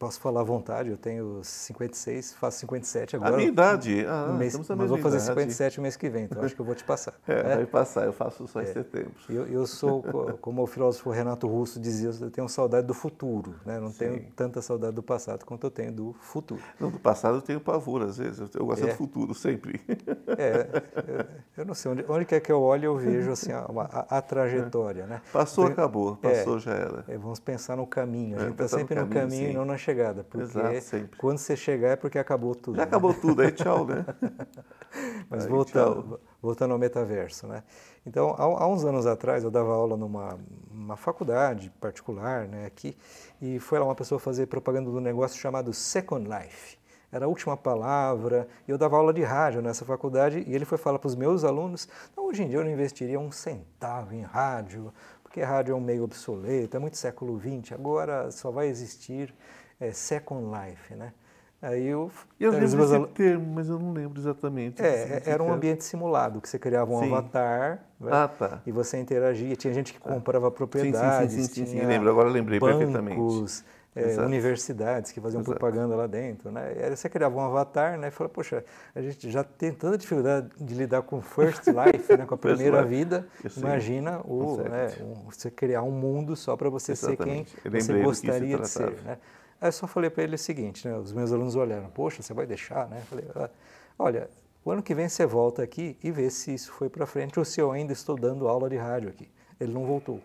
Posso 0.00 0.18
falar 0.18 0.40
à 0.40 0.44
vontade, 0.44 0.88
eu 0.88 0.96
tenho 0.96 1.44
56, 1.44 2.32
faço 2.32 2.60
57 2.60 3.16
agora. 3.16 3.34
A 3.34 3.36
minha 3.36 3.48
idade? 3.50 4.02
Ah, 4.06 4.28
no 4.28 4.38
mês, 4.38 4.56
mas 4.56 4.88
vou 4.88 4.96
fazer 4.96 5.18
idade. 5.18 5.26
57 5.26 5.78
o 5.78 5.82
mês 5.82 5.94
que 5.94 6.08
vem, 6.08 6.24
então 6.24 6.42
acho 6.42 6.54
que 6.54 6.60
eu 6.62 6.64
vou 6.64 6.74
te 6.74 6.82
passar. 6.84 7.12
É, 7.28 7.52
é. 7.52 7.56
vai 7.56 7.66
passar, 7.66 8.06
eu 8.06 8.12
faço 8.12 8.46
só 8.48 8.60
em 8.60 8.64
é. 8.64 8.66
setembro. 8.72 9.12
Eu, 9.28 9.46
eu, 9.46 9.66
sou, 9.66 10.02
como 10.40 10.62
o 10.62 10.66
filósofo 10.66 11.10
Renato 11.10 11.46
Russo 11.46 11.78
dizia, 11.78 12.10
eu 12.18 12.30
tenho 12.30 12.48
saudade 12.48 12.86
do 12.86 12.94
futuro, 12.94 13.56
né? 13.64 13.78
não 13.78 13.90
Sim. 13.90 13.98
tenho 13.98 14.26
tanta 14.34 14.62
saudade 14.62 14.94
do 14.94 15.02
passado 15.02 15.44
quanto 15.44 15.66
eu 15.66 15.70
tenho 15.70 15.92
do 15.92 16.12
futuro. 16.14 16.62
Não, 16.80 16.90
do 16.90 16.98
passado 16.98 17.36
eu 17.36 17.42
tenho 17.42 17.60
pavor 17.60 18.02
às 18.02 18.16
vezes, 18.16 18.40
eu 18.54 18.64
gosto 18.64 18.84
é. 18.84 18.88
do 18.88 18.96
futuro 18.96 19.34
sempre. 19.34 19.80
É, 20.26 20.82
eu, 21.56 21.64
não 21.66 21.74
sei, 21.74 21.92
onde, 21.92 22.04
onde 22.08 22.24
quer 22.24 22.40
que 22.40 22.50
eu 22.50 22.62
olhe 22.62 22.86
eu 22.86 22.96
vejo 22.96 23.30
assim, 23.30 23.52
a, 23.52 23.66
a, 23.68 24.18
a 24.18 24.22
trajetória. 24.22 25.06
Né? 25.06 25.20
Passou, 25.30 25.66
acabou, 25.66 26.16
passou, 26.16 26.58
já 26.58 26.72
era. 26.72 27.04
É, 27.06 27.18
vamos 27.18 27.38
pensar 27.38 27.76
no 27.76 27.86
caminho, 27.86 28.38
a 28.38 28.40
gente 28.40 28.52
está 28.52 28.68
sempre 28.68 28.94
no 28.94 29.06
caminho, 29.06 29.20
caminho 29.20 29.50
e 29.50 29.54
não 29.54 29.64
na 29.64 29.76
chegada, 29.76 29.89
porque 30.24 30.44
Exato 30.44 30.80
sempre. 30.80 31.18
quando 31.18 31.38
você 31.38 31.56
chegar 31.56 31.90
é 31.90 31.96
porque 31.96 32.18
acabou 32.18 32.54
tudo. 32.54 32.76
Já 32.76 32.82
né? 32.82 32.88
acabou 32.88 33.14
tudo, 33.14 33.42
aí 33.42 33.52
tchau, 33.52 33.86
né? 33.86 34.04
Mas 35.28 35.44
aí, 35.44 35.50
voltando, 35.50 36.02
tchau. 36.02 36.20
voltando 36.42 36.72
ao 36.72 36.78
metaverso, 36.78 37.46
né? 37.46 37.62
Então, 38.04 38.34
há, 38.36 38.42
há, 38.42 38.66
uns 38.66 38.84
anos 38.84 39.06
atrás, 39.06 39.44
eu 39.44 39.50
dava 39.50 39.72
aula 39.72 39.96
numa 39.96 40.38
uma 40.70 40.96
faculdade 40.96 41.70
particular, 41.80 42.48
né, 42.48 42.66
aqui, 42.66 42.96
e 43.40 43.60
foi 43.60 43.78
lá 43.78 43.84
uma 43.84 43.94
pessoa 43.94 44.18
fazer 44.18 44.46
propaganda 44.46 44.90
do 44.90 45.00
negócio 45.00 45.38
chamado 45.38 45.72
Second 45.72 46.28
Life. 46.28 46.78
Era 47.12 47.26
a 47.26 47.28
última 47.28 47.56
palavra, 47.56 48.48
e 48.66 48.70
eu 48.70 48.78
dava 48.78 48.96
aula 48.96 49.12
de 49.12 49.22
rádio 49.22 49.60
nessa 49.60 49.84
faculdade, 49.84 50.44
e 50.46 50.54
ele 50.54 50.64
foi 50.64 50.78
falar 50.78 50.98
para 50.98 51.08
os 51.08 51.14
meus 51.14 51.44
alunos, 51.44 51.88
hoje 52.16 52.42
em 52.42 52.48
dia 52.48 52.58
eu 52.58 52.64
não 52.64 52.70
investiria 52.70 53.20
um 53.20 53.30
centavo 53.30 54.14
em 54.14 54.22
rádio, 54.22 54.92
porque 55.22 55.42
rádio 55.42 55.72
é 55.72 55.74
um 55.76 55.80
meio 55.80 56.02
obsoleto, 56.02 56.76
é 56.76 56.80
muito 56.80 56.96
século 56.96 57.38
XX, 57.38 57.72
agora 57.72 58.30
só 58.30 58.50
vai 58.50 58.68
existir 58.68 59.32
é, 59.80 59.92
Second 59.92 60.46
Life, 60.46 60.94
né? 60.94 61.12
Aí 61.62 61.86
eu, 61.86 62.10
eu 62.38 62.52
lembro 62.52 62.78
desse 62.78 62.94
al... 62.94 63.06
termo, 63.08 63.52
mas 63.54 63.68
eu 63.68 63.78
não 63.78 63.92
lembro 63.92 64.18
exatamente. 64.18 64.80
É, 64.80 65.22
era 65.26 65.42
um 65.42 65.52
ambiente 65.52 65.84
simulado, 65.84 66.40
que 66.40 66.48
você 66.48 66.58
criava 66.58 66.90
um 66.90 67.00
sim. 67.00 67.12
avatar 67.12 67.82
né? 68.00 68.10
ah, 68.10 68.28
tá. 68.28 68.62
e 68.64 68.72
você 68.72 68.98
interagia. 68.98 69.54
Tinha 69.56 69.74
gente 69.74 69.92
que 69.92 70.00
ah. 70.02 70.14
comprava 70.14 70.50
propriedades. 70.50 71.32
Sim, 71.32 71.42
sim, 71.42 71.48
sim, 71.48 71.66
sim, 71.66 71.80
sim, 71.80 71.86
lembro, 71.86 72.08
agora 72.08 72.30
lembrei 72.30 72.58
bancos, 72.58 72.78
perfeitamente 72.78 73.64
é, 73.94 74.20
universidades 74.20 75.10
que 75.10 75.20
faziam 75.20 75.40
Exato. 75.40 75.58
propaganda 75.58 75.96
lá 75.96 76.06
dentro. 76.06 76.50
Né? 76.50 76.74
E 76.78 76.82
aí 76.84 76.96
você 76.96 77.08
criava 77.08 77.36
um 77.36 77.40
avatar 77.40 77.98
né? 77.98 78.08
e 78.08 78.10
falava, 78.10 78.32
poxa, 78.32 78.64
a 78.94 79.02
gente 79.02 79.30
já 79.30 79.42
tem 79.42 79.72
tanta 79.72 79.98
dificuldade 79.98 80.48
de 80.60 80.74
lidar 80.74 81.02
com 81.02 81.20
first 81.20 81.66
life, 81.66 82.16
né? 82.16 82.24
com 82.24 82.34
a 82.34 82.38
primeira 82.38 82.84
vida, 82.84 83.26
imagina 83.56 84.20
o, 84.24 84.58
né? 84.58 84.92
um, 85.00 85.30
você 85.30 85.50
criar 85.50 85.82
um 85.82 85.90
mundo 85.90 86.36
só 86.36 86.56
para 86.56 86.70
você 86.70 86.92
Exatamente. 86.92 87.50
ser 87.50 87.70
quem 87.70 87.80
você 87.80 88.02
gostaria 88.02 88.58
de 88.58 88.68
ser. 88.68 88.92
Né? 89.02 89.18
Aí 89.60 89.68
eu 89.68 89.72
só 89.72 89.86
falei 89.86 90.08
para 90.08 90.22
ele 90.22 90.34
o 90.34 90.38
seguinte, 90.38 90.88
né? 90.88 90.96
os 90.96 91.12
meus 91.12 91.32
alunos 91.32 91.54
olharam, 91.54 91.90
poxa, 91.90 92.22
você 92.22 92.32
vai 92.32 92.46
deixar? 92.46 92.88
Né? 92.88 92.98
Eu 92.98 93.04
falei, 93.04 93.24
ah, 93.34 93.50
olha, 93.98 94.30
o 94.64 94.70
ano 94.70 94.82
que 94.82 94.94
vem 94.94 95.08
você 95.08 95.26
volta 95.26 95.62
aqui 95.62 95.98
e 96.02 96.10
vê 96.10 96.30
se 96.30 96.54
isso 96.54 96.72
foi 96.72 96.88
para 96.88 97.04
frente 97.06 97.38
ou 97.38 97.44
se 97.44 97.60
eu 97.60 97.70
ainda 97.70 97.92
estou 97.92 98.16
dando 98.16 98.48
aula 98.48 98.70
de 98.70 98.76
rádio 98.76 99.10
aqui. 99.10 99.28
Ele 99.60 99.72
não 99.72 99.84
voltou. 99.84 100.20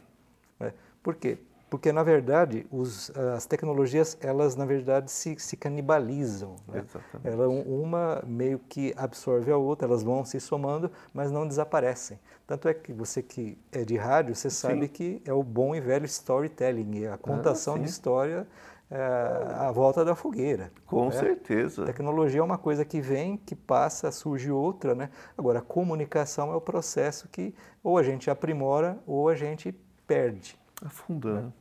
Né? 0.59 0.73
Por 1.03 1.15
quê? 1.15 1.37
porque 1.69 1.91
na 1.91 2.03
verdade 2.03 2.65
os, 2.71 3.11
as 3.35 3.45
tecnologias 3.45 4.17
elas 4.21 4.55
na 4.55 4.65
verdade 4.65 5.11
se, 5.11 5.35
se 5.37 5.57
canibalizam 5.57 6.55
né? 6.67 6.85
ela 7.23 7.49
uma 7.49 8.23
meio 8.25 8.59
que 8.59 8.93
absorve 8.95 9.51
a 9.51 9.57
outra 9.57 9.87
elas 9.87 10.03
vão 10.03 10.23
se 10.23 10.39
somando 10.39 10.91
mas 11.13 11.31
não 11.31 11.47
desaparecem 11.47 12.19
tanto 12.45 12.67
é 12.67 12.73
que 12.73 12.93
você 12.93 13.21
que 13.21 13.57
é 13.71 13.83
de 13.83 13.97
rádio 13.97 14.35
você 14.35 14.49
sabe 14.49 14.83
sim. 14.83 14.87
que 14.87 15.21
é 15.25 15.33
o 15.33 15.43
bom 15.43 15.75
e 15.75 15.81
velho 15.81 16.05
storytelling 16.05 17.07
a 17.07 17.17
contação 17.17 17.75
ah, 17.75 17.79
de 17.79 17.89
história 17.89 18.47
à 18.89 19.71
volta 19.71 20.05
da 20.05 20.15
fogueira. 20.15 20.71
Com 20.85 21.05
né? 21.05 21.11
certeza. 21.11 21.83
A 21.83 21.85
tecnologia 21.85 22.39
é 22.39 22.43
uma 22.43 22.57
coisa 22.57 22.85
que 22.85 23.01
vem, 23.01 23.37
que 23.37 23.55
passa, 23.55 24.11
surge 24.11 24.51
outra, 24.51 24.93
né? 24.93 25.09
Agora, 25.37 25.59
a 25.59 25.61
comunicação 25.61 26.51
é 26.51 26.55
o 26.55 26.61
processo 26.61 27.27
que 27.27 27.53
ou 27.83 27.97
a 27.97 28.03
gente 28.03 28.29
aprimora 28.29 28.97
ou 29.05 29.27
a 29.27 29.35
gente 29.35 29.71
perde. 30.05 30.57
Afunda, 30.83 31.41
né? 31.41 31.53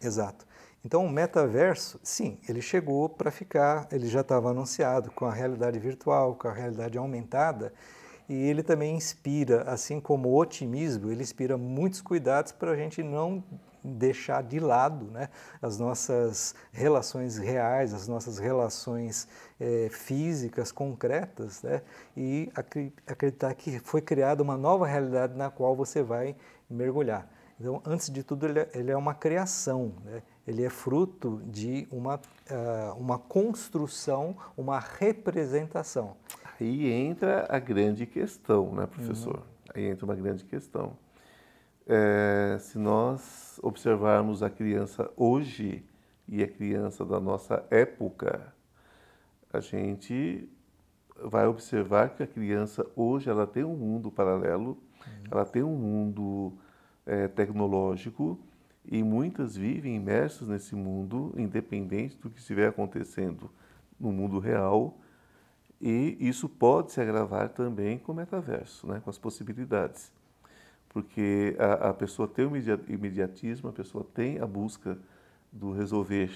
Exato. 0.00 0.46
Então, 0.84 1.04
o 1.04 1.10
metaverso, 1.10 1.98
sim, 2.02 2.38
ele 2.48 2.62
chegou 2.62 3.08
para 3.08 3.30
ficar, 3.30 3.88
ele 3.90 4.06
já 4.06 4.20
estava 4.20 4.50
anunciado 4.50 5.10
com 5.10 5.24
a 5.24 5.32
realidade 5.32 5.80
virtual, 5.80 6.36
com 6.36 6.46
a 6.46 6.52
realidade 6.52 6.96
aumentada, 6.96 7.72
e 8.28 8.34
ele 8.34 8.62
também 8.62 8.94
inspira, 8.94 9.62
assim 9.62 10.00
como 10.00 10.28
o 10.28 10.38
otimismo, 10.38 11.10
ele 11.10 11.22
inspira 11.22 11.56
muitos 11.56 12.00
cuidados 12.00 12.52
para 12.52 12.70
a 12.70 12.76
gente 12.76 13.02
não 13.02 13.42
deixar 13.86 14.42
de 14.42 14.58
lado 14.58 15.06
né, 15.06 15.28
as 15.62 15.78
nossas 15.78 16.54
relações 16.72 17.38
reais, 17.38 17.94
as 17.94 18.08
nossas 18.08 18.38
relações 18.38 19.28
é, 19.60 19.88
físicas, 19.90 20.72
concretas, 20.72 21.62
né, 21.62 21.82
e 22.16 22.50
acreditar 23.06 23.54
que 23.54 23.78
foi 23.78 24.00
criada 24.00 24.42
uma 24.42 24.56
nova 24.56 24.86
realidade 24.86 25.34
na 25.34 25.50
qual 25.50 25.74
você 25.76 26.02
vai 26.02 26.34
mergulhar. 26.68 27.28
Então, 27.58 27.80
antes 27.86 28.10
de 28.10 28.22
tudo, 28.22 28.46
ele 28.46 28.60
é, 28.60 28.70
ele 28.74 28.90
é 28.90 28.96
uma 28.96 29.14
criação, 29.14 29.94
né? 30.04 30.22
ele 30.46 30.62
é 30.62 30.68
fruto 30.68 31.40
de 31.46 31.88
uma, 31.90 32.16
uh, 32.16 32.98
uma 32.98 33.18
construção, 33.18 34.36
uma 34.56 34.78
representação. 34.78 36.16
Aí 36.60 36.90
entra 36.90 37.46
a 37.48 37.58
grande 37.58 38.04
questão, 38.04 38.74
né, 38.74 38.86
professor? 38.86 39.36
Uhum. 39.36 39.42
Aí 39.74 39.84
entra 39.86 40.04
uma 40.04 40.14
grande 40.14 40.44
questão. 40.44 40.96
É, 41.86 42.58
se 42.60 42.78
nós 42.78 43.45
observarmos 43.62 44.42
a 44.42 44.50
criança 44.50 45.10
hoje 45.16 45.84
e 46.28 46.42
a 46.42 46.48
criança 46.48 47.04
da 47.04 47.20
nossa 47.20 47.64
época, 47.70 48.52
a 49.52 49.60
gente 49.60 50.48
vai 51.24 51.46
observar 51.46 52.10
que 52.10 52.22
a 52.22 52.26
criança 52.26 52.86
hoje 52.94 53.30
ela 53.30 53.46
tem 53.46 53.64
um 53.64 53.76
mundo 53.76 54.10
paralelo, 54.10 54.70
uhum. 54.70 55.24
ela 55.30 55.44
tem 55.44 55.62
um 55.62 55.76
mundo 55.76 56.52
é, 57.06 57.28
tecnológico 57.28 58.38
e 58.84 59.02
muitas 59.02 59.56
vivem 59.56 59.96
imersos 59.96 60.48
nesse 60.48 60.74
mundo, 60.74 61.32
independente 61.36 62.16
do 62.18 62.30
que 62.30 62.38
estiver 62.38 62.68
acontecendo 62.68 63.50
no 63.98 64.12
mundo 64.12 64.38
real. 64.38 64.98
E 65.80 66.16
isso 66.20 66.48
pode 66.48 66.92
se 66.92 67.00
agravar 67.00 67.48
também 67.50 67.98
com 67.98 68.12
o 68.12 68.14
metaverso, 68.14 68.86
né, 68.86 69.00
com 69.02 69.10
as 69.10 69.18
possibilidades. 69.18 70.12
Porque 70.96 71.54
a, 71.58 71.90
a 71.90 71.92
pessoa 71.92 72.26
tem 72.26 72.46
o 72.46 72.56
imediatismo, 72.88 73.68
a 73.68 73.72
pessoa 73.72 74.02
tem 74.14 74.38
a 74.38 74.46
busca 74.46 74.96
do 75.52 75.70
resolver 75.70 76.30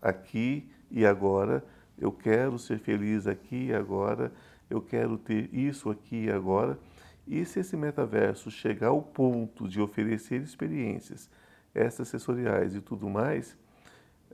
aqui 0.00 0.66
e 0.90 1.04
agora. 1.04 1.62
Eu 1.98 2.10
quero 2.10 2.58
ser 2.58 2.78
feliz 2.78 3.26
aqui 3.26 3.66
e 3.66 3.74
agora, 3.74 4.32
eu 4.70 4.80
quero 4.80 5.18
ter 5.18 5.54
isso 5.54 5.90
aqui 5.90 6.24
e 6.24 6.30
agora. 6.30 6.78
E 7.26 7.44
se 7.44 7.60
esse 7.60 7.76
metaverso 7.76 8.50
chegar 8.50 8.88
ao 8.88 9.02
ponto 9.02 9.68
de 9.68 9.82
oferecer 9.82 10.40
experiências 10.40 11.28
extrasensoriais 11.74 12.74
e 12.74 12.80
tudo 12.80 13.06
mais, 13.06 13.54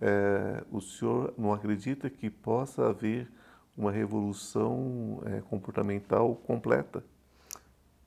é, 0.00 0.62
o 0.70 0.81
senhor 0.81 1.35
não 1.37 1.52
acredita 1.52 2.09
que 2.09 2.31
possa 2.31 2.88
haver 2.88 3.29
uma 3.76 3.90
revolução 3.90 5.20
é, 5.26 5.40
comportamental 5.40 6.37
completa? 6.37 7.02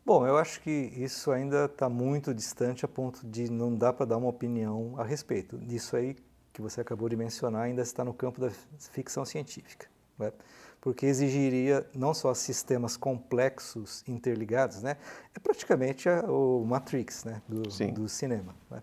Bom, 0.09 0.25
eu 0.25 0.39
acho 0.39 0.59
que 0.61 0.71
isso 0.71 1.29
ainda 1.29 1.65
está 1.65 1.87
muito 1.87 2.33
distante 2.33 2.83
a 2.83 2.87
ponto 2.87 3.27
de 3.27 3.47
não 3.47 3.75
dá 3.75 3.93
para 3.93 4.07
dar 4.07 4.17
uma 4.17 4.27
opinião 4.27 4.95
a 4.97 5.03
respeito. 5.03 5.61
Isso 5.69 5.95
aí 5.95 6.15
que 6.51 6.63
você 6.63 6.81
acabou 6.81 7.07
de 7.07 7.15
mencionar 7.15 7.61
ainda 7.61 7.83
está 7.83 8.03
no 8.03 8.11
campo 8.11 8.41
da 8.41 8.49
ficção 8.91 9.23
científica. 9.23 9.85
Né? 10.17 10.33
porque 10.81 11.05
exigiria 11.05 11.87
não 11.93 12.11
só 12.15 12.33
sistemas 12.33 12.97
complexos 12.97 14.03
interligados, 14.07 14.81
né? 14.81 14.97
É 15.35 15.39
praticamente 15.39 16.09
a, 16.09 16.23
o 16.23 16.65
Matrix, 16.65 17.23
né? 17.23 17.39
Do, 17.47 17.61
do 17.91 18.09
cinema. 18.09 18.55
Né? 18.71 18.81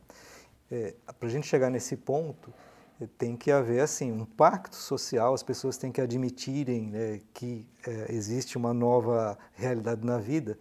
É, 0.70 0.94
Para 1.18 1.26
a 1.28 1.30
gente 1.30 1.48
chegar 1.48 1.70
nesse 1.70 1.96
ponto, 1.96 2.54
é, 3.00 3.08
tem 3.18 3.36
que 3.36 3.50
haver 3.50 3.80
assim 3.80 4.12
um 4.12 4.24
pacto 4.24 4.76
social. 4.76 5.34
As 5.34 5.42
pessoas 5.42 5.76
têm 5.76 5.90
que 5.90 6.00
admitirem 6.00 6.82
né, 6.82 7.20
que 7.34 7.66
é, 7.84 8.14
existe 8.14 8.56
uma 8.56 8.72
nova 8.72 9.36
realidade 9.56 10.06
na 10.06 10.18
vida 10.18 10.56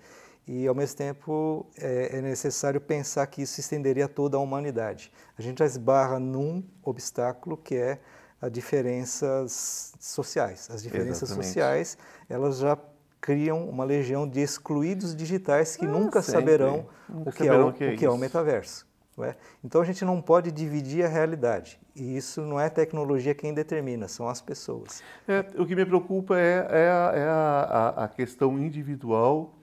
e 0.47 0.67
ao 0.67 0.75
mesmo 0.75 0.97
tempo 0.97 1.65
é, 1.77 2.17
é, 2.17 2.21
necessário 2.21 2.79
pensar 2.79 3.25
que 3.27 3.41
isso 3.41 3.60
estenderia 3.60 4.05
a 4.05 4.08
toda 4.08 4.38
a 4.38 4.39
humanidade. 4.39 5.12
A 5.38 5.41
gente 5.41 5.60
já 5.60 5.65
esbarra 5.65 6.19
num 6.19 6.63
obstáculo 6.84 7.58
que 7.58 7.75
é 7.75 7.99
as 8.39 8.51
diferenças 8.51 9.93
sociais. 9.99 10.69
As 10.69 10.84
diferenças 10.84 11.23
Exatamente. 11.23 11.47
sociais, 11.47 11.97
elas 12.29 12.60
já 12.60 12.77
criam 13.19 13.67
uma 13.67 13.84
legião 13.84 14.27
de 14.27 14.39
excluídos 14.39 15.15
digitais 15.15 15.75
que 15.75 15.86
ah, 15.86 15.89
nunca 15.89 16.21
sempre. 16.21 16.41
saberão 16.41 16.88
nunca 17.10 17.29
o 17.29 17.34
que, 17.34 17.38
saberão 17.39 17.67
é, 17.67 17.69
o, 17.69 17.73
que, 17.73 17.84
é, 17.84 17.93
o 17.93 17.97
que 17.97 18.05
é 18.05 18.10
o 18.10 18.17
metaverso. 18.17 18.86
É? 19.17 19.34
Então 19.63 19.81
a 19.81 19.86
gente 19.86 20.03
não 20.03 20.21
pode 20.21 20.51
dividir 20.51 21.05
a 21.05 21.08
realidade. 21.08 21.79
E 21.95 22.17
isso 22.17 22.41
não 22.41 22.60
é 22.60 22.69
tecnologia 22.69 23.34
quem 23.34 23.53
determina, 23.53 24.10
são 24.10 24.27
as 24.27 24.41
pessoas. 24.41 25.01
É, 25.25 25.39
o 25.58 25.65
que 25.65 25.73
me 25.73 25.86
preocupa 25.86 26.38
é, 26.38 26.67
é, 26.69 26.89
a, 26.89 27.12
é 27.15 27.23
a, 27.23 27.93
a, 28.03 28.08
questão 28.10 28.60
individual 28.60 29.53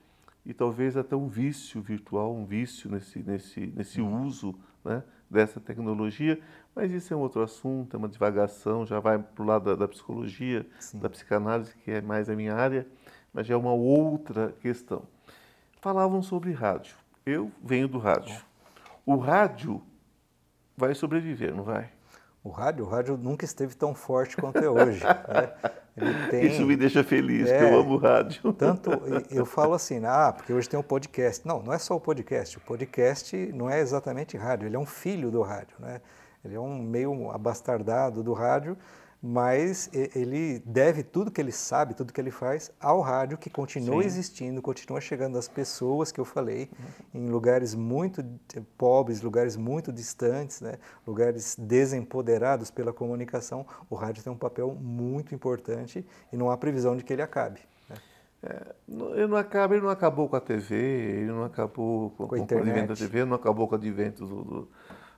e 0.45 0.53
talvez 0.53 0.97
até 0.97 1.15
um 1.15 1.27
vício 1.27 1.81
virtual, 1.81 2.35
um 2.35 2.45
vício 2.45 2.89
nesse, 2.89 3.19
nesse, 3.19 3.67
nesse 3.67 4.01
uhum. 4.01 4.23
uso 4.25 4.55
né, 4.83 5.03
dessa 5.29 5.59
tecnologia, 5.59 6.39
mas 6.75 6.91
isso 6.91 7.13
é 7.13 7.17
um 7.17 7.21
outro 7.21 7.41
assunto, 7.41 7.95
é 7.95 7.97
uma 7.97 8.09
divagação, 8.09 8.85
já 8.85 8.99
vai 8.99 9.17
para 9.17 9.43
o 9.43 9.45
lado 9.45 9.65
da, 9.65 9.75
da 9.75 9.87
psicologia, 9.87 10.67
Sim. 10.79 10.99
da 10.99 11.09
psicanálise, 11.09 11.73
que 11.75 11.91
é 11.91 12.01
mais 12.01 12.29
a 12.29 12.35
minha 12.35 12.53
área, 12.53 12.85
mas 13.33 13.47
já 13.47 13.53
é 13.53 13.57
uma 13.57 13.73
outra 13.73 14.53
questão. 14.61 15.07
Falavam 15.81 16.21
sobre 16.21 16.51
rádio. 16.51 16.95
Eu 17.25 17.51
venho 17.63 17.87
do 17.87 17.97
rádio. 17.97 18.41
O 19.05 19.15
rádio 19.15 19.81
vai 20.75 20.93
sobreviver, 20.93 21.55
não 21.55 21.63
vai? 21.63 21.92
O 22.43 22.49
rádio, 22.49 22.85
o 22.85 22.89
rádio 22.89 23.17
nunca 23.17 23.45
esteve 23.45 23.73
tão 23.75 23.95
forte 23.95 24.35
quanto 24.35 24.57
é 24.57 24.69
hoje. 24.69 25.01
Né? 25.03 26.27
Tem, 26.29 26.47
Isso 26.47 26.65
me 26.65 26.75
deixa 26.75 27.03
feliz, 27.03 27.47
é, 27.47 27.71
eu 27.71 27.79
amo 27.79 27.97
rádio. 27.97 28.51
Tanto, 28.53 28.89
eu 29.29 29.45
falo 29.45 29.73
assim, 29.75 30.03
ah, 30.03 30.33
porque 30.35 30.51
hoje 30.51 30.67
tem 30.67 30.77
o 30.77 30.81
um 30.81 30.83
podcast. 30.83 31.47
Não, 31.47 31.61
não 31.61 31.71
é 31.71 31.77
só 31.77 31.95
o 31.95 31.99
podcast. 31.99 32.57
O 32.57 32.61
podcast 32.61 33.35
não 33.53 33.69
é 33.69 33.79
exatamente 33.79 34.35
rádio, 34.35 34.67
ele 34.67 34.75
é 34.75 34.79
um 34.79 34.85
filho 34.85 35.29
do 35.29 35.41
rádio. 35.41 35.75
Né? 35.79 36.01
Ele 36.43 36.55
é 36.55 36.59
um 36.59 36.81
meio 36.81 37.29
abastardado 37.31 38.23
do 38.23 38.33
rádio, 38.33 38.75
mas 39.25 39.89
ele 39.93 40.61
deve 40.65 41.01
tudo 41.01 41.31
que 41.31 41.39
ele 41.39 41.53
sabe, 41.53 41.93
tudo 41.93 42.11
que 42.11 42.19
ele 42.19 42.29
faz 42.29 42.69
ao 42.77 42.99
rádio, 42.99 43.37
que 43.37 43.49
continua 43.49 44.01
Sim. 44.01 44.05
existindo, 44.05 44.61
continua 44.61 44.99
chegando 44.99 45.37
às 45.37 45.47
pessoas 45.47 46.11
que 46.11 46.19
eu 46.19 46.25
falei, 46.25 46.69
uhum. 47.13 47.21
em 47.21 47.29
lugares 47.29 47.73
muito 47.73 48.21
pobres, 48.77 49.21
lugares 49.21 49.55
muito 49.55 49.93
distantes, 49.93 50.59
né? 50.59 50.73
lugares 51.07 51.55
desempoderados 51.57 52.69
pela 52.69 52.91
comunicação. 52.91 53.65
O 53.89 53.95
rádio 53.95 54.21
tem 54.21 54.33
um 54.33 54.37
papel 54.37 54.75
muito 54.75 55.33
importante 55.33 56.05
e 56.29 56.35
não 56.35 56.51
há 56.51 56.57
previsão 56.57 56.97
de 56.97 57.03
que 57.05 57.13
ele 57.13 57.21
acabe. 57.21 57.61
Né? 57.89 57.95
É, 58.43 58.75
ele 59.15 59.27
não 59.27 59.37
acaba, 59.37 59.73
ele 59.73 59.83
não 59.83 59.89
acabou 59.89 60.27
com 60.27 60.35
a 60.35 60.41
TV, 60.41 60.75
ele 60.75 61.31
não 61.31 61.45
acabou 61.45 62.09
com, 62.09 62.27
com, 62.27 62.45
com 62.45 62.55
o 62.55 62.57
advento 62.59 62.87
da 62.87 62.95
TV, 62.95 63.23
não 63.23 63.37
acabou 63.37 63.69
com 63.69 63.75
o 63.75 63.77
advento 63.77 64.25
do, 64.25 64.43
do 64.43 64.69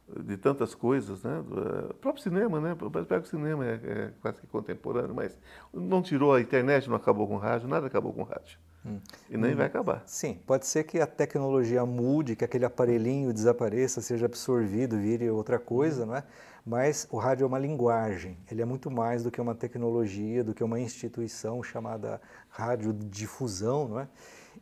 de 0.08 0.38
tantas 0.38 0.76
coisas, 0.76 1.24
né? 1.24 1.44
O 1.90 1.94
próprio 1.96 2.24
cinema, 2.24 2.60
né? 2.60 2.76
Pega 3.08 3.24
o 3.24 3.26
cinema 3.26 3.66
é, 3.66 3.74
é, 3.84 4.12
quase 4.22 4.40
que 4.40 4.48
contemporâneo, 4.48 5.16
mas 5.16 5.38
não 5.74 6.02
tirou 6.02 6.34
a 6.34 6.42
internet, 6.42 6.88
não 6.88 6.96
acabou 6.96 7.28
com 7.28 7.36
o 7.36 7.40
rádio, 7.40 7.68
nada 7.68 7.88
acabou 7.88 8.14
com 8.14 8.22
o 8.22 8.26
rádio. 8.26 8.60
Hum. 8.86 9.00
E 9.30 9.36
nem 9.36 9.54
hum. 9.54 9.58
vai 9.58 9.66
acabar. 9.66 10.04
Sim, 10.06 10.40
pode 10.46 10.68
ser 10.68 10.84
que 10.84 11.00
a 11.00 11.08
tecnologia 11.08 11.84
mude, 11.86 12.36
que 12.36 12.46
aquele 12.46 12.66
aparelhinho 12.66 13.34
desapareça, 13.34 14.00
seja 14.00 14.28
absorvido, 14.28 14.96
vire 14.98 15.30
outra 15.30 15.58
coisa, 15.58 16.04
hum. 16.04 16.08
não 16.08 16.16
é? 16.16 16.24
Mas 16.64 17.08
o 17.12 17.18
rádio 17.18 17.44
é 17.44 17.48
uma 17.48 17.60
linguagem, 17.60 18.38
ele 18.50 18.62
é 18.62 18.66
muito 18.66 18.90
mais 18.90 19.24
do 19.24 19.30
que 19.30 19.40
uma 19.40 19.54
tecnologia, 19.54 20.44
do 20.44 20.54
que 20.54 20.64
uma 20.64 20.80
instituição 20.80 21.62
chamada 21.62 22.20
radiodifusão, 22.50 23.88
não 23.88 24.00
é? 24.00 24.08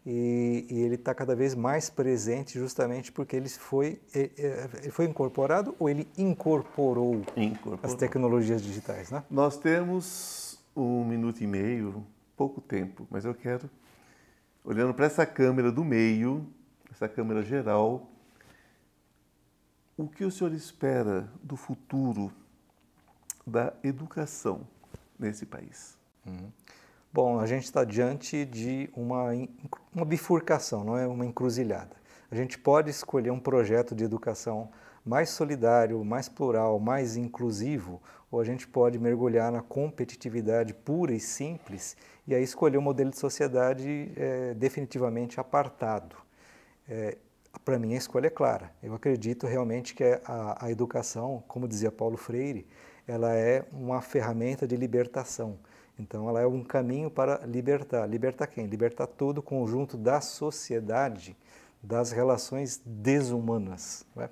E, 0.06 0.66
e 0.70 0.82
ele 0.82 0.96
está 0.96 1.14
cada 1.14 1.36
vez 1.36 1.56
mais 1.56 1.90
presente 1.90 2.60
justamente 2.60 3.12
porque 3.12 3.36
ele 3.36 3.48
foi, 3.48 4.02
ele 4.14 4.92
foi 4.92 5.06
incorporado 5.06 5.76
ou 5.80 5.90
ele 5.90 6.08
incorporou, 6.18 7.24
incorporou. 7.38 7.80
as 7.84 7.94
tecnologias 7.94 8.62
digitais, 8.62 9.10
né? 9.10 9.24
Nós 9.30 9.58
temos 9.58 10.60
um 10.76 11.06
minuto 11.06 11.42
e 11.42 11.48
meio, 11.48 12.06
pouco 12.36 12.60
tempo, 12.60 13.08
mas 13.10 13.24
eu 13.24 13.34
quero, 13.34 13.70
olhando 14.64 14.94
para 14.94 15.06
essa 15.06 15.26
câmera 15.26 15.72
do 15.72 15.86
meio, 15.86 16.46
essa 16.92 17.08
câmera 17.08 17.42
geral, 17.42 18.10
o 19.96 20.08
que 20.08 20.26
o 20.26 20.32
senhor 20.32 20.52
espera 20.54 21.30
do 21.42 21.56
futuro 21.56 22.32
da 23.46 23.74
educação 23.84 24.68
nesse 25.18 25.46
país? 25.46 25.98
Uhum. 26.26 26.52
Bom, 27.14 27.40
a 27.40 27.46
gente 27.46 27.66
está 27.66 27.84
diante 27.84 28.44
de 28.44 28.90
uma, 28.96 29.26
uma 29.94 30.04
bifurcação, 30.04 30.84
não 30.84 30.98
é 30.98 31.06
uma 31.06 31.24
encruzilhada. 31.24 31.96
A 32.32 32.36
gente 32.36 32.58
pode 32.58 32.90
escolher 32.90 33.30
um 33.30 33.40
projeto 33.40 33.94
de 33.94 34.04
educação 34.04 34.72
mais 35.06 35.30
solidário, 35.30 36.04
mais 36.04 36.28
plural, 36.28 36.80
mais 36.80 37.16
inclusivo, 37.16 38.02
ou 38.32 38.40
a 38.40 38.44
gente 38.44 38.68
pode 38.68 38.98
mergulhar 38.98 39.52
na 39.52 39.62
competitividade 39.62 40.74
pura 40.74 41.14
e 41.14 41.20
simples 41.20 41.96
e 42.26 42.34
aí 42.34 42.42
escolher 42.42 42.80
um 42.80 42.82
modelo 42.82 43.12
de 43.12 43.20
sociedade 43.20 44.12
é, 44.18 44.56
definitivamente 44.56 45.40
apartado. 45.40 46.16
É, 46.90 47.16
Para 47.64 47.78
mim, 47.78 47.94
a 47.94 47.98
escolha 47.98 48.26
é 48.26 48.32
clara. 48.32 48.72
Eu 48.82 48.96
acredito 48.96 49.46
realmente 49.46 49.94
que 49.94 50.04
a, 50.04 50.66
a 50.66 50.72
educação, 50.72 51.44
como 51.48 51.68
dizia 51.68 51.92
Paulo 51.92 52.18
Freire, 52.18 52.66
ela 53.08 53.36
é 53.36 53.64
uma 53.72 54.02
ferramenta 54.02 54.66
de 54.68 54.76
libertação. 54.76 55.60
Então, 56.00 56.28
ela 56.28 56.42
é 56.42 56.48
um 56.48 56.64
caminho 56.64 57.10
para 57.10 57.46
libertar. 57.46 58.06
Libertar 58.08 58.48
quem? 58.48 58.66
Libertar 58.66 59.08
todo 59.08 59.40
o 59.40 59.44
conjunto 59.44 59.96
da 59.96 60.22
sociedade 60.22 61.36
das 61.82 62.12
relações 62.12 62.82
desumanas. 62.86 64.06
Né? 64.16 64.30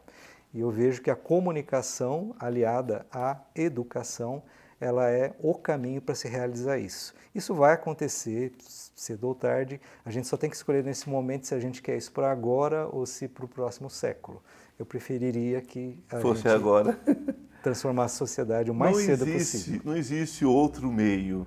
E 0.54 0.62
eu 0.62 0.72
vejo 0.72 1.02
que 1.02 1.12
a 1.12 1.16
comunicação 1.16 2.36
aliada 2.40 3.06
à 3.12 3.40
educação, 3.56 4.42
ela 4.80 5.10
é 5.10 5.34
o 5.40 5.54
caminho 5.54 6.02
para 6.02 6.16
se 6.16 6.28
realizar 6.28 6.78
isso. 6.78 7.14
Isso 7.34 7.54
vai 7.54 7.74
acontecer 7.74 8.52
cedo 8.96 9.28
ou 9.28 9.36
tarde, 9.36 9.80
a 10.04 10.12
gente 10.12 10.28
só 10.28 10.36
tem 10.36 10.50
que 10.50 10.56
escolher 10.56 10.84
nesse 10.84 11.10
momento 11.10 11.48
se 11.48 11.56
a 11.56 11.60
gente 11.60 11.82
quer 11.82 11.96
isso 11.98 12.12
para 12.12 12.30
agora 12.30 12.88
ou 12.88 13.06
se 13.06 13.28
para 13.28 13.46
o 13.46 13.48
próximo 13.48 13.90
século. 13.90 14.42
Eu 14.78 14.86
preferiria 14.86 15.62
que 15.62 15.98
a 16.10 16.20
fosse 16.20 16.42
gente 16.42 16.54
agora 16.54 17.00
transformar 17.62 18.06
a 18.06 18.08
sociedade 18.08 18.70
o 18.72 18.74
mais 18.74 18.98
não 18.98 19.04
cedo 19.04 19.28
existe, 19.28 19.58
possível. 19.58 19.82
Não 19.86 19.96
existe 19.96 20.46
outro 20.46 20.92
meio 20.92 21.46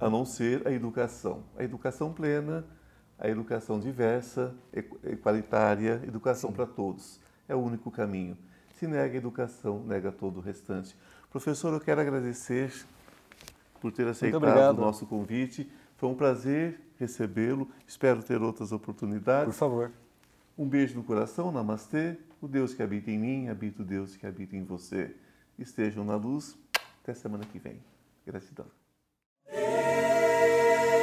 a 0.00 0.08
não 0.08 0.24
ser 0.24 0.66
a 0.66 0.72
educação. 0.72 1.42
A 1.56 1.62
educação 1.62 2.12
plena, 2.12 2.64
a 3.18 3.28
educação 3.28 3.78
diversa, 3.78 4.54
equalitária, 5.04 6.00
educação 6.06 6.52
para 6.52 6.66
todos 6.66 7.20
é 7.48 7.54
o 7.54 7.58
único 7.58 7.90
caminho. 7.90 8.36
Se 8.78 8.86
nega 8.86 9.14
a 9.14 9.18
educação, 9.18 9.82
nega 9.84 10.10
todo 10.10 10.38
o 10.38 10.40
restante. 10.40 10.96
Professor, 11.30 11.72
eu 11.74 11.80
quero 11.80 12.00
agradecer 12.00 12.72
por 13.80 13.92
ter 13.92 14.06
aceitado 14.06 14.78
o 14.78 14.80
nosso 14.80 15.06
convite. 15.06 15.70
Foi 15.96 16.08
um 16.08 16.14
prazer 16.14 16.80
recebê-lo. 16.98 17.68
Espero 17.86 18.22
ter 18.22 18.40
outras 18.40 18.72
oportunidades. 18.72 19.54
Por 19.54 19.58
favor. 19.58 19.92
Um 20.56 20.66
beijo 20.66 20.94
no 20.96 21.04
coração, 21.04 21.52
namastê. 21.52 22.16
O 22.40 22.48
Deus 22.48 22.72
que 22.72 22.82
habita 22.82 23.10
em 23.10 23.18
mim, 23.18 23.48
habita 23.48 23.82
o 23.82 23.84
Deus 23.84 24.16
que 24.16 24.26
habita 24.26 24.56
em 24.56 24.64
você. 24.64 25.14
Estejam 25.58 26.04
na 26.04 26.16
luz. 26.16 26.56
Até 27.02 27.12
semana 27.12 27.44
que 27.44 27.58
vem. 27.58 27.82
Gratidão. 28.26 28.66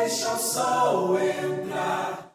Deixa 0.07 0.33
o 0.33 0.37
sol 0.37 1.19
entrar 1.19 2.26